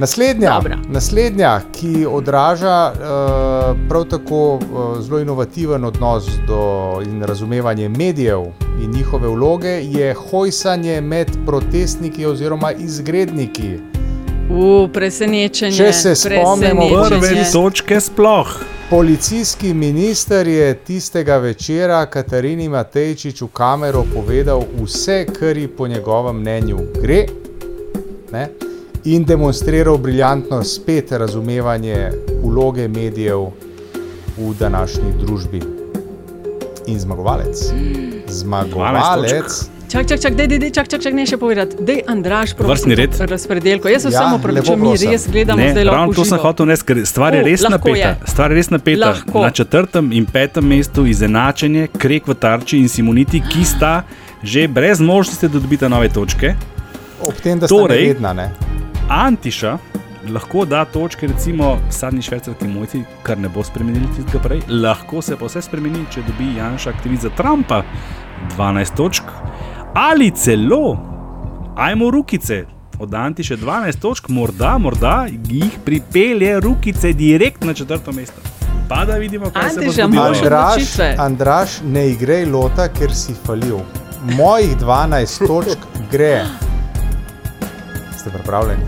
Naslednja, 0.00 0.54
Dobra. 0.54 0.78
naslednja, 0.88 1.60
ki 1.72 2.06
odraža 2.06 2.92
uh, 2.92 3.76
prav 3.88 4.04
tako 4.04 4.54
uh, 4.54 4.60
zelo 5.00 5.20
inovativen 5.20 5.84
odnos 5.84 6.24
do 6.46 7.02
in 7.04 7.22
razumevanje 7.22 7.88
medijev 7.88 8.40
in 8.82 8.90
njihove 8.90 9.28
vloge, 9.28 9.68
je 9.68 10.14
hojsanje 10.14 11.00
med 11.00 11.28
protestniki 11.46 12.26
oziroma 12.26 12.72
izgredniki. 12.72 13.89
Presenečenje. 14.92 15.76
Če 15.76 15.92
se 15.92 16.14
spomnimo. 16.14 16.88
Prve 17.08 17.44
točke 17.52 18.00
sploh. 18.00 18.54
Policijski 18.90 19.74
minister 19.74 20.48
je 20.48 20.74
tistega 20.74 21.36
večera 21.38 22.06
Katarini 22.10 22.68
Matejčič 22.68 23.42
v 23.42 23.48
kamero 23.54 24.02
povedal 24.14 24.64
vse, 24.82 25.26
kar 25.30 25.56
ji 25.56 25.68
po 25.68 25.86
njegovem 25.86 26.40
mnenju 26.40 26.78
gre, 27.02 27.26
ne? 28.32 28.48
in 29.04 29.24
demonstriral 29.24 29.98
briljantno 29.98 30.64
spet 30.64 31.12
razumevanje 31.12 32.10
vloge 32.42 32.88
medijev 32.88 33.46
v 34.36 34.54
današnji 34.58 35.12
družbi. 35.20 35.60
In 36.86 36.98
zmagovalec. 36.98 37.72
Zmagovalec. 38.28 39.70
Čak, 39.90 40.06
čak, 40.06 40.20
čak, 40.20 40.34
dej, 40.34 40.46
dej, 40.46 40.58
dej, 40.60 40.70
čak, 40.70 40.86
čak, 40.86 41.02
čak, 41.02 41.10
ne 41.10 41.26
še 41.26 41.34
povedati. 41.34 41.74
Dej, 41.76 42.06
Andraš, 42.06 42.54
prosim. 42.54 42.70
Vrstni 42.70 42.94
red. 42.94 43.10
Razpredelko. 43.10 43.90
Jaz 43.90 44.02
se 44.02 44.08
Ja, 44.08 44.22
samo 44.22 44.38
pravičujem, 44.38 44.78
lepo 44.78 44.86
mi 44.86 44.94
res 44.94 45.26
gledamo 45.26 45.58
Ne, 45.58 45.72
zdaj 45.72 45.82
lahko. 45.82 45.96
ravno 45.96 46.12
to 46.12 46.22
sem 46.22 46.30
živo. 46.30 46.42
hotel 46.44 46.66
reči, 46.66 46.84
ker 46.84 46.96
stvar 47.04 47.34
je 47.34 47.40
O, 47.40 47.44
res 47.44 47.60
lahko 47.60 47.74
napeta. 47.90 48.08
je. 48.08 48.10
Stvar 48.24 48.48
je 48.48 48.56
res 48.56 48.70
napeta. 48.70 49.06
Lahko. 49.08 49.38
Na 49.40 49.50
četrtem 49.50 50.12
in 50.12 50.24
petem 50.24 50.64
mestu 50.64 51.02
izenačenje, 51.04 51.88
Krek 51.92 52.22
v 52.24 52.34
Tarči 52.36 52.78
in 52.78 52.88
Simoniti, 52.88 53.42
ki 53.42 53.64
sta 53.64 54.04
že 54.40 54.68
brez 54.68 55.00
možnosti, 55.00 55.42
da 55.44 55.58
dobita 55.58 55.88
nove 55.88 56.08
točke. 56.08 56.54
Ob 57.20 57.34
tem, 57.36 57.58
da 57.58 57.66
sta 57.66 57.74
Torej, 57.74 58.06
nevedna, 58.06 58.32
ne? 58.32 58.46
Antiša 59.10 59.74
lahko 60.28 60.64
da 60.64 60.84
točke, 60.84 61.26
recimo 61.26 61.80
sadni 61.90 62.22
švercerki 62.22 62.64
mojci, 62.64 63.02
kar 63.22 63.34
ne 63.36 63.48
bo 63.48 63.60
spremenili 63.60 64.06
tistega 64.14 64.38
prej. 64.38 64.62
Lahko 64.70 65.18
se 65.20 65.34
pa 65.34 65.44
vse 65.44 65.60
spremeni, 65.60 66.06
če 66.06 66.22
dobi 66.22 66.54
Janša 66.54 66.90
aktivist 66.90 67.22
za 67.22 67.30
Trumpa 67.30 67.82
12 68.54 68.94
točk. 68.94 69.24
Ali 69.94 70.30
celo, 70.30 70.98
ajmo 71.76 72.10
rukice, 72.10 72.64
od 72.98 73.14
Antiše 73.14 73.56
12 73.56 73.98
točk, 74.00 74.28
morda, 74.28 74.78
morda 74.78 75.26
jih 75.48 75.78
pripelje 75.84 76.60
rukice 76.60 77.12
direkt 77.12 77.64
na 77.64 77.74
četrto 77.74 78.12
mesto. 78.12 78.40
Pa 78.88 79.04
da 79.04 79.14
vidimo, 79.14 79.50
kaj 79.50 79.70
se 79.70 79.80
bo 79.86 79.92
zgodilo. 79.92 80.22
odločitve. 80.22 81.14
Andraš, 81.18 81.70
ne 81.84 82.08
igrej 82.10 82.46
lota, 82.46 82.88
ker 82.88 83.14
si 83.14 83.34
falil. 83.46 83.78
Mojih 84.22 84.76
12 84.76 85.46
točk 85.46 85.78
gre. 86.10 86.44
Ste 88.18 88.30
pripravljeni? 88.30 88.82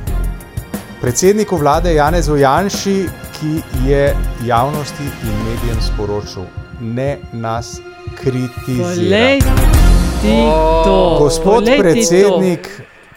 Predsedniku 1.00 1.56
vlade 1.56 1.94
Janezu 1.94 2.36
Janši, 2.36 3.06
ki 3.40 3.60
je 3.88 4.16
javnosti 4.46 5.02
in 5.02 5.36
medijem 5.50 5.82
sporočil, 5.82 6.42
ne 6.80 7.18
nas 7.32 7.80
kritizira. 8.22 9.81
To. 10.22 11.16
Gospod 11.18 11.44
polej 11.44 11.66
ti 11.66 11.76
to. 11.76 11.82
predsednik, 11.82 12.68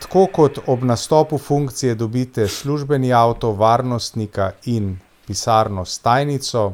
tako 0.02 0.26
kot 0.28 0.60
ob 0.66 0.84
nastopu 0.84 1.38
funkcije 1.38 1.96
dobite 1.96 2.48
službeni 2.48 3.14
avto, 3.14 3.52
varnostnika 3.52 4.52
in 4.66 4.98
pisarno 5.28 5.86
s 5.86 6.00
tajnico, 6.00 6.74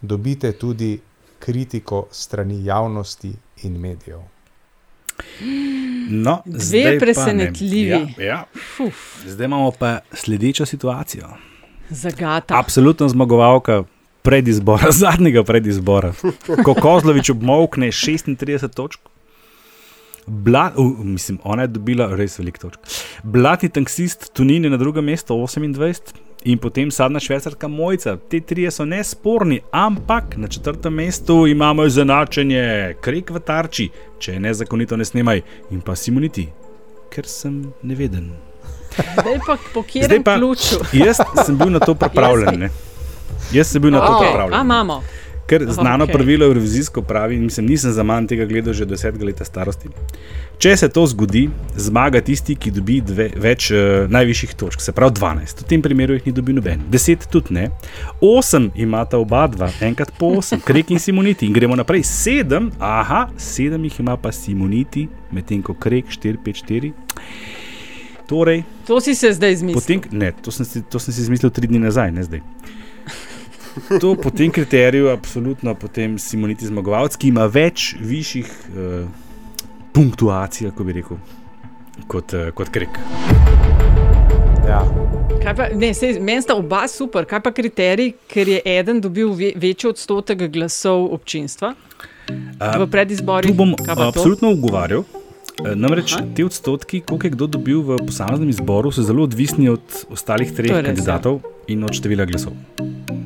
dobite 0.00 0.52
tudi 0.52 1.00
kritiko 1.38 2.06
strani 2.10 2.64
javnosti 2.64 3.32
in 3.62 3.80
medijev. 3.80 4.18
No, 6.08 6.42
Dve 6.44 6.98
presenetljivi. 6.98 7.88
Ja, 7.88 8.24
ja. 8.24 8.44
Fuf, 8.76 8.94
Zdaj 9.26 9.44
imamo 9.44 9.70
pa 9.70 9.98
sledečo 10.12 10.66
situacijo. 10.66 11.28
zagata. 11.90 12.58
Absolutno 12.58 13.08
zmagovalka 13.08 13.82
predizbora, 14.22 14.90
zadnjega 15.02 15.44
predizbora. 15.44 16.12
Ko 16.64 16.74
Kozlovič 16.74 17.30
obmokne 17.30 17.86
36 17.86 18.74
točk, 18.74 19.00
Bla, 20.26 20.72
uh, 20.76 21.04
mislim, 21.04 21.38
ona 21.44 21.62
je 21.62 21.68
dobila 21.68 22.06
res 22.16 22.38
veliko 22.38 22.58
točk. 22.58 22.80
Blatni 23.22 23.68
taksist 23.68 24.30
Tunin 24.32 24.64
je 24.64 24.70
na 24.70 24.76
drugem 24.76 25.04
mestu 25.04 25.34
28 25.34 26.00
in 26.44 26.58
potem 26.58 26.90
sadna 26.90 27.20
švecarka 27.20 27.68
Mojca. 27.68 28.16
Te 28.30 28.40
trije 28.40 28.70
so 28.70 28.84
nesporni, 28.84 29.60
ampak 29.70 30.36
na 30.36 30.48
četrtem 30.48 30.92
mestu 30.94 31.46
imamo 31.46 31.84
izenačenje, 31.84 32.94
krek 33.00 33.30
v 33.30 33.40
tarči, 33.40 33.88
če 34.18 34.32
je 34.32 34.40
nezakonito 34.40 34.96
ne 34.96 35.04
snemaj 35.04 35.42
in 35.70 35.80
pa 35.80 35.96
Simoniti, 35.96 36.48
ker 37.12 37.26
sem 37.26 37.72
neveden. 37.82 38.32
Zdaj 38.94 39.38
pa 39.46 39.56
po 39.74 39.82
kjerem 39.82 40.22
ključu. 40.24 40.76
jaz 40.92 41.16
sem 41.44 41.58
bil 41.58 41.70
na 41.70 41.80
to 41.80 41.94
pripravljen. 41.94 42.60
Ne? 42.60 42.70
Jaz 43.52 43.72
sem 43.72 43.82
bil 43.82 43.90
na 43.90 44.00
to 44.00 44.12
Okay. 44.12 44.26
A 44.26 44.30
pripravljen. 44.30 44.60
imamo. 44.60 45.02
Ker 45.46 45.66
znano 45.68 46.04
Okej. 46.04 46.12
okay. 46.12 46.16
pravilo 46.16 46.46
Eurovizijsko 46.46 47.02
pravi, 47.02 47.36
mislim, 47.36 47.66
nisem 47.66 47.92
za 47.92 48.02
manj 48.02 48.26
tega 48.26 48.44
gledal 48.44 48.72
že 48.72 48.84
do 48.84 48.94
desetega 48.94 49.24
leta 49.24 49.44
starosti. 49.44 49.88
Če 50.58 50.76
se 50.76 50.88
to 50.88 51.06
zgodi, 51.06 51.48
zmaga 51.76 52.20
tisti, 52.24 52.54
ki 52.56 52.70
dobi 52.72 53.00
dve, 53.04 53.28
več 53.36 53.68
uh, 53.74 54.06
najvišjih 54.08 54.54
točk, 54.56 54.80
se 54.80 54.94
pravi 54.96 55.12
12. 55.18 55.64
V 55.64 55.68
tem 55.68 55.82
primeru 55.82 56.16
jih 56.16 56.30
ni 56.30 56.32
dobil 56.32 56.56
noben, 56.56 56.86
10 56.92 57.26
tudi 57.28 57.56
ne. 57.56 57.66
8 58.22 58.70
imata 58.80 59.18
oba 59.20 59.44
dva, 59.52 59.68
enkrat 59.84 60.14
po 60.18 60.32
8, 60.38 60.62
Krek 60.64 60.94
in 60.94 61.02
Simoniti. 61.02 61.46
In 61.46 61.52
gremo 61.52 61.76
naprej, 61.76 62.06
7, 62.08 62.70
aha, 62.80 63.26
7 63.36 63.84
jih 63.90 64.00
ima 64.00 64.16
pa 64.16 64.32
Simoniti, 64.32 65.08
medtem 65.34 65.60
ko 65.62 65.76
Krek 65.76 66.08
4, 66.14 66.40
5, 66.46 66.64
4. 66.70 66.92
Torej, 68.28 68.62
To 68.86 69.00
si 69.00 69.14
se 69.14 69.32
zdaj 69.32 69.52
izmislil. 69.52 69.80
Potem, 69.80 70.18
ne, 70.18 70.32
to 70.32 70.50
sem, 70.50 70.64
si, 70.64 70.80
to 70.82 70.98
sem 70.98 71.12
si 71.12 71.20
izmislil 71.20 71.52
tri 71.52 71.68
dni 71.68 71.82
nazaj, 71.84 72.12
ne 72.12 72.24
zdaj. 72.24 72.40
To 74.00 74.14
po 74.14 74.30
tem 74.30 74.50
kriteriju, 74.50 75.08
absolutno, 75.10 75.74
potem 75.74 76.18
Simoniti 76.18 76.66
zmagovalec, 76.66 77.16
ki 77.18 77.32
ima 77.32 77.46
več 77.50 77.94
višjih 77.98 78.46
uh, 78.46 79.06
punktuacij, 79.94 80.70
kako 80.70 80.86
bi 80.86 80.98
rekel, 81.00 81.18
kot, 82.06 82.36
uh, 82.36 82.50
kot 82.54 82.70
Krek. 82.74 83.00
Ja. 84.64 84.80
Kaj 85.42 85.56
Pa, 85.58 85.66
ne, 85.76 85.90
sej, 85.92 86.16
meni 86.24 86.40
sta 86.40 86.56
oba 86.56 86.86
super, 86.88 87.26
kaj 87.28 87.42
pa 87.44 87.52
kriterij, 87.52 88.14
ker 88.30 88.48
je 88.48 88.62
eden 88.64 89.02
dobil 89.04 89.34
ve, 89.36 89.50
večji 89.60 89.90
odstotek 89.90 90.46
glasov 90.54 91.10
občinstva 91.18 91.74
v 92.24 92.88
predizborih? 92.90 93.52
Tu 93.52 93.58
bom 93.58 93.74
absolutno 93.76 94.54
ugovarjal. 94.56 95.04
Namreč 95.54 96.16
te 96.34 96.42
odstotki, 96.42 97.02
koliko 97.06 97.28
je 97.28 97.34
kdo 97.36 97.46
dobil 97.46 97.84
v 97.84 98.00
posameznem 98.02 98.50
izboru, 98.50 98.90
so 98.90 99.04
zelo 99.06 99.22
odvisni 99.28 99.68
od 99.70 100.02
ostalih 100.10 100.50
treh 100.50 100.72
To 100.72 100.80
je 100.80 100.82
res, 100.82 100.88
ja. 100.88 100.90
kandidatov 100.90 101.40
in 101.70 101.84
od 101.86 101.94
števila 101.94 102.26
glasov. 102.26 102.56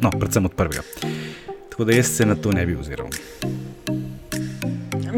No, 0.03 0.11
predvsem 0.11 0.45
od 0.45 0.53
prvega. 0.53 0.83
Tako 1.71 1.85
da 1.85 1.93
jaz 1.93 2.07
se 2.07 2.27
na 2.27 2.35
to 2.35 2.53
ne 2.53 2.67
bi 2.67 2.77
oziral. 2.77 3.07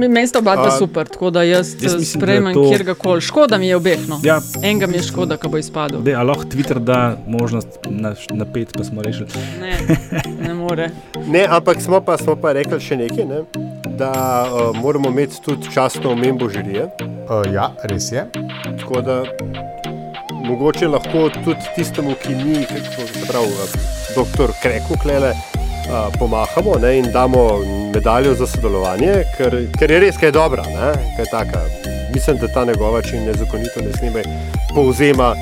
Meni 0.09 0.27
sta 0.27 0.39
oba 0.39 0.57
dva 0.57 0.71
super, 0.71 1.09
tako 1.09 1.31
da 1.31 1.43
jaz, 1.43 1.75
jaz 1.83 1.95
mislim, 1.95 2.21
sprejmem 2.21 2.55
to- 2.55 2.69
kjer 2.69 2.95
koli. 2.95 3.21
Škoda 3.21 3.59
mi 3.59 3.69
je 3.69 3.77
obeh. 3.77 4.09
No. 4.09 4.21
Ja. 4.23 4.41
Enega 4.63 4.87
mi 4.87 4.97
je 4.97 5.03
škoda, 5.03 5.37
ko 5.37 5.49
bo 5.49 5.59
izpadel. 5.59 6.01
Dej, 6.03 6.15
a 6.15 6.23
lahko 6.23 6.45
Twitter 6.45 6.79
da 6.79 7.17
možnost 7.27 7.69
na, 7.91 8.15
na 8.31 8.45
pet, 8.53 8.73
pa 8.77 8.85
smo 8.85 9.03
rešili. 9.03 9.29
Ne, 9.61 9.79
ne 10.49 10.55
more. 10.55 10.91
Ne, 11.33 11.47
ampak 11.51 11.81
smo 11.83 12.01
pa, 12.01 12.17
smo 12.19 12.37
pa 12.37 12.53
rekli 12.53 12.81
še 12.81 12.97
nekaj, 12.97 13.25
ne? 13.25 13.43
da 13.99 14.13
uh, 14.49 14.77
moramo 14.83 15.11
imeti 15.11 15.43
tudi 15.45 15.69
časno 15.75 16.11
omembo 16.11 16.49
žirije. 16.49 16.89
Uh, 17.29 17.53
ja, 17.55 17.73
res 17.85 18.13
je. 18.13 18.25
Tako 18.81 19.01
da 19.01 19.23
mogoče 20.45 20.89
lahko 20.89 21.29
tudi 21.45 21.61
tistemu, 21.77 22.15
ki 22.23 22.35
ni, 22.35 22.65
kako 22.65 23.07
se 23.07 23.27
pravi, 23.29 24.00
doktor 24.15 24.53
Kreku 24.63 24.99
klele. 25.03 25.35
Uh, 25.91 26.13
pomahamo 26.19 26.75
ne, 26.79 26.99
in 26.99 27.13
damo 27.13 27.59
medaljo 27.95 28.35
za 28.35 28.47
sodelovanje, 28.47 29.25
ker, 29.37 29.57
ker 29.79 29.91
je 29.91 30.01
res 30.01 30.19
kaj 30.21 30.31
dobra. 30.37 30.63
Ne, 30.63 30.93
kaj 31.17 31.27
taka. 31.31 31.65
Mislim, 32.15 32.39
da 32.39 32.47
ta 32.55 32.65
njegova, 32.65 33.03
če 33.03 33.25
nezakonito 33.25 33.83
ne 33.83 33.93
snime, 33.99 34.23
povzema 34.75 35.33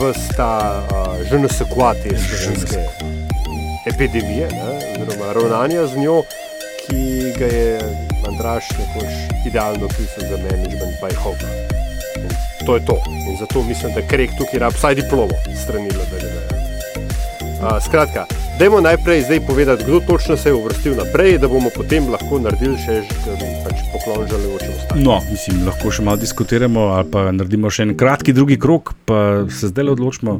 vsta 0.00 0.50
uh, 0.90 1.22
že 1.30 1.38
nasekvati 1.38 2.16
slovenske 2.18 2.82
epidemije, 3.86 4.48
ne, 4.50 4.72
oziroma 4.96 5.32
ravnanja 5.32 5.86
z 5.86 6.02
njo, 6.02 6.22
ki 6.82 7.32
ga 7.38 7.46
je 7.46 7.78
Andraš 8.26 8.70
nekoč 8.78 9.46
idealno 9.46 9.86
opisal 9.86 10.28
za 10.30 10.36
management 10.36 10.98
by 11.02 11.14
hope. 11.14 11.46
In 12.16 12.66
To 12.66 12.74
je 12.74 12.84
to. 12.84 13.02
In 13.30 13.36
zato 13.38 13.62
mislim, 13.62 13.94
da 13.94 14.02
Krek 14.08 14.30
tukaj 14.38 14.58
rab 14.58 14.72
vsaj 14.74 14.94
diplomo 14.94 15.34
strani 15.62 15.88
LDD. 15.88 16.25
Uh, 17.56 17.80
skratka, 17.80 18.24
dajmo 18.58 18.80
najprej 18.80 19.22
zdaj 19.22 19.40
povedati, 19.46 19.84
kdo 19.84 20.00
točno 20.00 20.36
se 20.36 20.48
je 20.48 20.54
uvrstil 20.54 20.94
naprej, 20.96 21.38
da 21.38 21.48
bomo 21.48 21.70
potem 21.76 22.04
lahko 22.12 22.38
naredili 22.38 22.76
še 22.76 22.98
pač 23.64 23.80
poklon 23.92 24.26
žalujočim 24.28 24.74
ostalim. 24.76 25.04
No, 25.04 25.16
mislim, 25.30 25.62
lahko 25.64 25.90
še 25.90 26.04
malo 26.04 26.20
diskutiramo, 26.20 26.80
ali 26.98 27.08
pa 27.10 27.30
naredimo 27.32 27.70
še 27.72 27.86
en 27.88 27.94
kratki 27.96 28.34
drugi 28.36 28.58
krok, 28.60 28.92
pa 29.08 29.46
se 29.48 29.70
zdaj 29.72 29.88
odločimo 29.96 30.36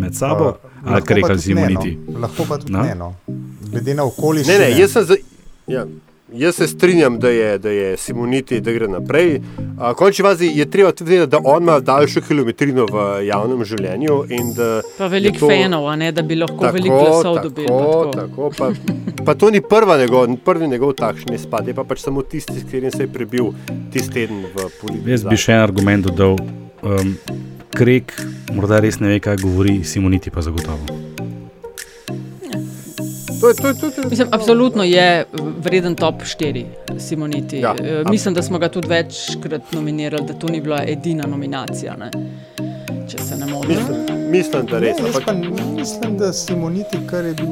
med 0.00 0.16
sabo, 0.16 0.54
Uh, 0.84 0.92
ali 0.92 1.02
kar 1.02 1.16
rekli 1.16 1.36
tudi 1.36 1.36
ne, 1.36 1.44
Simoniti. 1.44 1.92
No. 2.08 2.18
Lahko 2.20 2.44
pa 2.48 2.58
tudi 2.60 2.72
No. 2.72 2.82
ne. 2.82 2.94
No. 2.94 3.12
Glede 3.70 3.94
na 3.94 4.04
okoliščine. 4.04 4.58
Ne, 4.58 4.64
ne, 4.68 4.80
jaz, 4.80 4.90
sem 4.92 5.04
za, 5.04 5.16
ja, 5.66 5.84
jaz 6.30 6.54
se 6.54 6.66
strinjam, 6.66 7.18
da 7.18 7.28
je, 7.28 7.58
da 7.58 7.68
je 7.70 7.96
Simoniti, 7.96 8.60
da 8.60 8.72
gre 8.72 8.88
naprej. 8.88 9.40
Uh, 9.58 9.92
Končni 9.92 10.22
fazi 10.22 10.46
je 10.48 10.64
treba 10.66 10.92
tudi 10.92 11.10
vedeti, 11.10 11.30
da 11.30 11.40
on 11.44 11.62
ima 11.62 11.80
daljšo 11.80 12.20
kilometrino 12.20 12.86
v 12.86 12.96
javnem 13.24 13.64
življenju. 13.64 14.24
in 14.30 14.52
da 14.52 14.82
Pa 14.98 15.06
veliko 15.06 15.38
to- 15.38 15.48
fanov, 15.48 15.86
a 15.86 15.96
ne, 15.96 16.12
da 16.12 16.22
bi 16.22 16.34
lahko 16.34 16.70
veliko 16.72 16.98
glasov 16.98 17.38
dobili. 17.42 17.66
pa 17.66 17.72
Tako, 17.74 18.04
tako. 18.06 18.50
tako, 18.50 18.50
pa, 18.58 18.70
pa 19.24 19.34
to 19.34 19.50
ni 19.50 19.60
prva 19.62 19.98
njegov, 19.98 20.36
prvi 20.36 20.68
njegov 20.68 20.92
takšen 20.94 21.34
izpad, 21.34 21.68
je 21.68 21.74
pa 21.74 21.84
pač 21.84 21.98
samo 22.00 22.22
tisti, 22.22 22.52
s 22.54 22.64
katerim 22.64 22.90
se 22.90 23.02
je 23.02 23.08
prebil 23.08 23.52
tisti 23.92 24.12
teden 24.12 24.44
v 24.46 24.68
politiki. 24.80 25.10
Jaz 25.10 25.24
bi 25.24 25.36
še 25.36 25.52
en 25.52 25.60
argument 25.60 26.06
dodal. 26.06 26.36
Um, 26.82 27.16
Krek 27.70 28.12
morda 28.52 28.78
res 28.78 29.00
ne 29.00 29.08
ve, 29.08 29.18
kaj 29.18 29.36
govori, 29.36 29.84
Simoniti 29.84 30.30
pa 30.30 30.40
zagotovo. 30.40 31.03
To 33.44 33.48
je, 33.48 33.74
to 33.74 33.86
je, 33.86 33.92
to 33.92 34.00
je, 34.00 34.08
Mislim, 34.08 34.28
absolutno 34.30 34.82
je 34.84 35.24
vreden 35.58 35.94
top 35.94 36.14
4, 36.16 36.64
Simoniti. 36.98 37.56
Ja, 37.58 37.74
Ja, 37.78 38.02
Mislim, 38.06 38.34
da 38.34 38.42
smo 38.42 38.58
ga 38.58 38.68
tudi 38.68 38.88
večkrat 38.88 39.72
nominirali, 39.72 40.24
da 40.24 40.34
to 40.34 40.48
ni 40.48 40.60
bila 40.60 40.82
edina 40.86 41.24
nominacija. 41.26 41.96
Ne? 41.96 42.10
Če 43.08 43.18
se 43.20 43.36
ne 43.36 43.46
motim. 43.46 43.70
Mislim, 43.70 43.96
mislim, 44.30 44.66
da 44.66 44.78
res. 44.78 44.96
Ne, 44.98 45.04
ampak- 45.04 45.24
pa 45.24 45.32
mislim, 45.72 46.16
da 46.16 46.32
Simoniti, 46.32 46.98
kar 47.06 47.24
je 47.24 47.34
bil. 47.34 47.50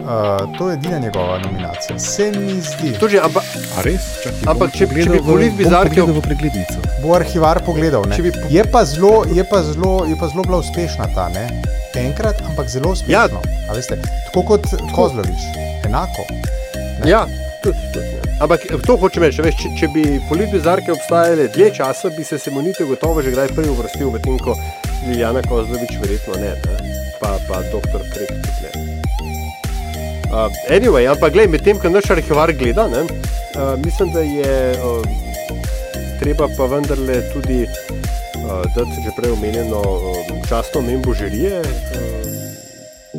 Uh, 0.00 0.06
to 0.58 0.70
je 0.70 0.74
edina 0.74 0.98
njegova 0.98 1.38
nominacija. 1.38 1.98
Se 1.98 2.32
mi 2.32 2.60
zdi. 2.60 2.98
To 3.00 3.08
že, 3.08 3.18
ampak, 3.18 3.42
res? 3.82 4.00
Čakaj, 4.22 4.38
Ampak 4.46 4.72
če- 4.72 4.78
če 4.78 4.86
bi 4.86 4.94
pogledal 4.94 5.16
v- 5.16 5.26
polit 5.26 5.48
bom 5.48 5.58
bizarke 5.58 6.02
v 6.02 6.20
preglednico. 6.20 6.78
Bo 7.02 7.14
arhivar 7.14 7.62
pogledal. 7.66 8.02
ne. 8.04 8.16
Bi 8.18 8.32
po- 8.32 8.48
Je 8.50 8.64
je 9.28 9.44
je 10.04 10.16
pa 10.16 10.26
zelo 10.26 10.42
bila 10.42 10.58
uspešna 10.58 11.06
ta, 11.14 11.28
ne? 11.28 11.62
Enkrat, 11.96 12.42
ampak 12.46 12.68
zelo 12.68 12.92
uspešna. 12.92 13.12
Ja. 13.12 13.74
Veste, 13.74 13.98
tako 14.26 14.42
kot 14.42 14.66
Kozlovič, 14.94 15.42
enako. 15.84 16.26
Ne? 17.00 17.10
Ja. 17.10 17.26
Ampak 18.40 18.60
to 18.86 18.96
hočem 18.96 19.26
reči, 19.26 19.42
veš, 19.44 19.56
če, 19.60 19.70
če 19.80 19.88
bi 19.92 20.04
politbizarke 20.30 20.94
obstajale 20.94 21.50
dlje 21.52 21.74
časa, 21.76 22.12
bi 22.16 22.24
se 22.24 22.38
Simonite 22.40 22.86
gotovo 22.88 23.22
že 23.22 23.34
kdaj 23.34 23.52
prej 23.56 23.68
uvrstil, 23.74 24.08
medtem 24.14 24.38
ko 24.40 24.56
Liljana 25.08 25.42
Kozlovič 25.44 25.98
verjetno 26.00 26.38
ne, 26.40 26.54
ne? 26.56 26.94
Pa, 27.20 27.36
pa 27.48 27.60
doktor 27.72 28.06
Krek 28.14 28.32
tudi 28.32 28.60
ne. 28.64 28.70
Uh, 30.30 30.46
anyway, 30.70 31.10
ampak 31.10 31.34
gledaj, 31.34 31.52
medtem 31.52 31.80
ko 31.82 31.90
naš 31.90 32.08
arhivar 32.14 32.52
gleda, 32.54 32.86
ne, 32.88 33.02
uh, 33.02 33.74
mislim, 33.82 34.14
da 34.14 34.22
je 34.22 34.54
uh, 34.78 35.02
treba 36.22 36.48
pa 36.56 36.70
vendarle 36.70 37.18
tudi 37.34 37.64
uh, 37.66 37.99
dati 38.76 39.02
že 39.04 39.10
prej 39.16 39.32
omenjeno 39.32 39.80
uh, 39.80 40.48
častno 40.48 40.80
omembo 40.80 41.14
žirije. 41.14 41.60
Uh, 41.60 42.30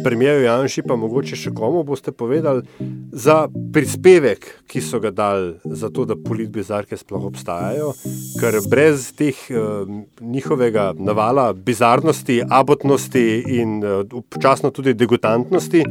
Premijeju 0.03 0.43
Janši, 0.43 0.81
pa 0.87 0.95
mogoče 0.95 1.35
še 1.35 1.51
komu 1.51 1.83
boste 1.83 2.13
povedali 2.15 2.63
za 3.11 3.47
prispevek, 3.73 4.47
ki 4.71 4.81
so 4.81 5.01
ga 5.03 5.11
dali 5.11 5.53
za 5.65 5.91
to, 5.91 6.05
da 6.07 6.15
politbizarke 6.15 6.97
sploh 6.97 7.27
obstajajo, 7.27 7.91
ker 8.39 8.61
brez 8.71 9.11
teh 9.19 9.35
uh, 9.51 9.83
njihovega 10.21 10.93
navala 10.97 11.51
bizarnosti, 11.53 12.41
abotnosti 12.49 13.27
in 13.59 13.79
uh, 13.83 14.01
občasno 14.23 14.71
tudi 14.71 14.95
degutantnosti 14.95 15.83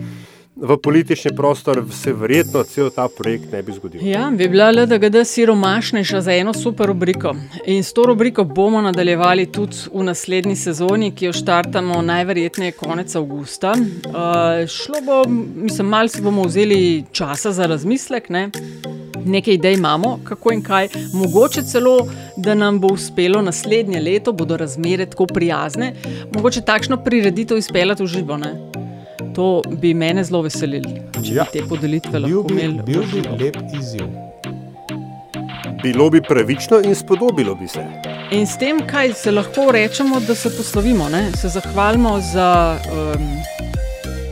v 0.60 0.76
politični 0.76 1.30
prostor 1.36 1.84
se 1.92 2.12
verjetno 2.12 2.62
cel 2.62 2.90
ta 2.90 3.08
projekt 3.08 3.52
ne 3.52 3.62
bi 3.62 3.72
zgodil. 3.72 4.00
Ja, 4.04 4.30
bi 4.30 4.48
bila 4.48 4.70
LDGD 4.70 5.24
siromašnejša 5.24 6.20
za 6.20 6.32
eno 6.32 6.54
super 6.54 6.86
rubriko. 6.86 7.34
In 7.66 7.84
s 7.84 7.92
to 7.92 8.04
rubriko 8.06 8.44
bomo 8.44 8.80
nadaljevali 8.80 9.46
tudi 9.52 9.76
v 9.92 10.04
naslednji 10.04 10.56
sezoni, 10.56 11.12
ki 11.14 11.24
jo 11.24 11.32
štartamo 11.32 12.02
najverjetneje 12.02 12.72
konec 12.72 13.14
avgusta. 13.16 13.72
Uh, 13.72 14.68
šlo 14.68 15.00
bo, 15.06 15.22
mislim, 15.56 15.86
malo 15.86 16.08
si 16.08 16.22
bomo 16.22 16.44
vzeli 16.44 17.04
časa 17.12 17.52
za 17.52 17.66
razmislek. 17.66 18.28
Ne? 18.28 18.50
Nekaj 19.24 19.54
idej 19.54 19.74
imamo, 19.74 20.18
kako 20.24 20.52
in 20.52 20.62
kaj. 20.62 20.88
Mogoče 21.12 21.62
celo, 21.62 21.98
da 22.36 22.54
nam 22.54 22.80
bo 22.80 22.92
uspelo 22.92 23.42
naslednje 23.42 24.00
leto, 24.00 24.32
bodo 24.32 24.56
razmere 24.56 25.06
tako 25.06 25.26
prijazne, 25.26 25.94
mogoče 26.34 26.60
takšno 26.60 27.04
prireditev 27.04 27.58
izpeljati 27.58 28.02
v 28.02 28.06
živo. 28.06 28.36
Ne? 28.36 28.89
To 29.40 29.46
bi 29.72 29.94
mene 29.94 30.20
zelo 30.20 30.42
veselilo, 30.42 30.90
če 31.16 31.30
Ja. 31.32 31.44
bi 31.44 31.54
te 31.54 31.62
podelitve 31.64 32.10
Bil 32.12 32.22
lahko 32.36 32.42
bi, 32.44 32.54
imeli. 32.56 32.82
bil 32.82 33.02
bi 33.04 33.20
lep 33.38 33.56
izziv. 33.72 34.04
Bilo 35.82 36.10
bi 36.10 36.20
pravično 36.20 36.80
in 36.80 36.94
spodobilo 36.94 37.54
bi 37.54 37.68
se. 37.68 37.80
In 38.30 38.44
s 38.46 38.58
tem, 38.58 38.82
kaj 38.86 39.14
se 39.14 39.30
lahko 39.30 39.70
rečemo, 39.72 40.20
da 40.20 40.34
se 40.34 40.50
poslovimo, 40.50 41.08
ne? 41.08 41.32
se 41.32 41.48
zahvalimo 41.48 42.18
za 42.22 42.50
um, 42.84 43.30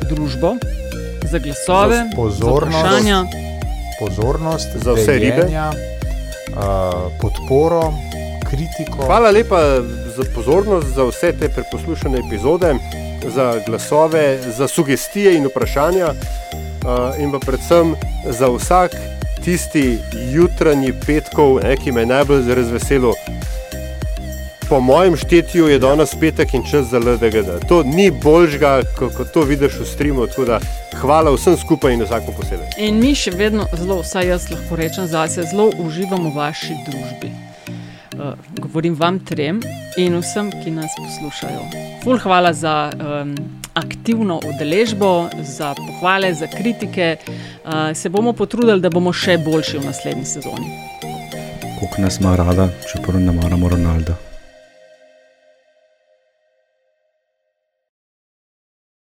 družbo, 0.05 0.53
za 1.25 1.39
glasove, 1.39 1.97
Za 1.97 2.05
pozornost. 2.17 2.73
za 2.75 2.79
vprašanja. 2.79 3.25
Pozornost, 3.99 4.69
Za 4.77 4.93
vse 4.93 5.13
ribe. 5.15 5.47
Uh, 5.49 6.61
podporo, 7.19 7.81
kritiko. 8.51 9.07
Hvala 9.07 9.31
lepa 9.31 9.61
za 10.17 10.25
pozornost, 10.35 10.87
za 10.95 11.05
vse 11.05 11.33
te 11.33 11.49
preposlušane 11.49 12.19
epizode, 12.19 12.75
za 13.35 13.61
glasove, 13.67 14.39
za 14.57 14.69
sugestije 14.69 15.37
in 15.37 15.47
vprašanja, 15.47 16.09
uh, 16.09 17.21
in 17.21 17.33
pa 17.33 17.39
predvsem 17.39 17.95
za 18.25 18.49
vsak 18.49 18.91
tisti 19.45 19.99
jutranji 20.33 20.93
petkov, 21.07 21.61
ne, 21.63 21.77
ki 21.77 21.93
me 21.93 22.01
je 22.01 22.07
najbolj 22.07 22.55
razveselil. 22.55 23.13
Po 24.69 24.81
mojem 24.81 25.17
štetju 25.17 25.69
je 25.69 25.79
danes 25.79 26.11
petek 26.21 26.55
in 26.55 26.65
čas 26.71 26.87
za 26.87 26.99
LDGD. 26.99 27.65
To 27.69 27.83
ni 27.83 28.11
boljžga, 28.11 28.83
kot 28.99 29.15
ko 29.17 29.25
to 29.25 29.43
vidiš 29.43 29.81
v 29.81 29.87
streamu. 29.87 30.27
tako 30.27 30.45
da 30.45 30.61
Hvala 31.01 31.31
vsem 31.31 31.57
skupaj 31.57 31.95
in 31.95 32.03
vsakmu 32.03 32.33
posebej. 32.35 32.73
In 32.83 32.99
mi 32.99 33.15
še 33.15 33.31
vedno 33.31 33.69
zelo, 33.79 34.01
vsaj 34.03 34.27
jaz 34.27 34.49
lahko 34.51 34.77
rečem 34.77 35.07
zase, 35.07 35.47
zelo 35.47 35.71
uživamo 35.79 36.33
v 36.33 36.35
vaši 36.35 36.75
družbi. 36.89 37.48
Uh, 38.19 38.35
govorim 38.59 38.95
vam 38.95 39.19
trem 39.19 39.61
in 39.97 40.19
vsem, 40.19 40.51
ki 40.51 40.71
nas 40.71 40.91
poslušajo. 40.99 41.61
Ful, 42.03 42.19
hvala 42.19 42.53
za 42.53 42.91
um, 42.93 43.35
aktivno 43.75 44.41
udeležbo, 44.43 45.29
za 45.43 45.75
pohvale, 45.75 46.35
za 46.35 46.47
kritike. 46.47 47.17
Uh, 47.27 47.95
se 47.95 48.09
bomo 48.09 48.33
potrudili, 48.33 48.81
da 48.81 48.91
bomo 48.91 49.13
še 49.13 49.39
boljši 49.39 49.79
v 49.79 49.85
naslednji 49.87 50.25
sezoni. 50.25 50.73
Koliko 51.79 52.03
nas 52.03 52.19
ima 52.21 52.37
rada, 52.37 52.69
čeprav 52.93 53.21
ne 53.23 53.33
maramo 53.33 53.69
Ronalda. 53.69 54.28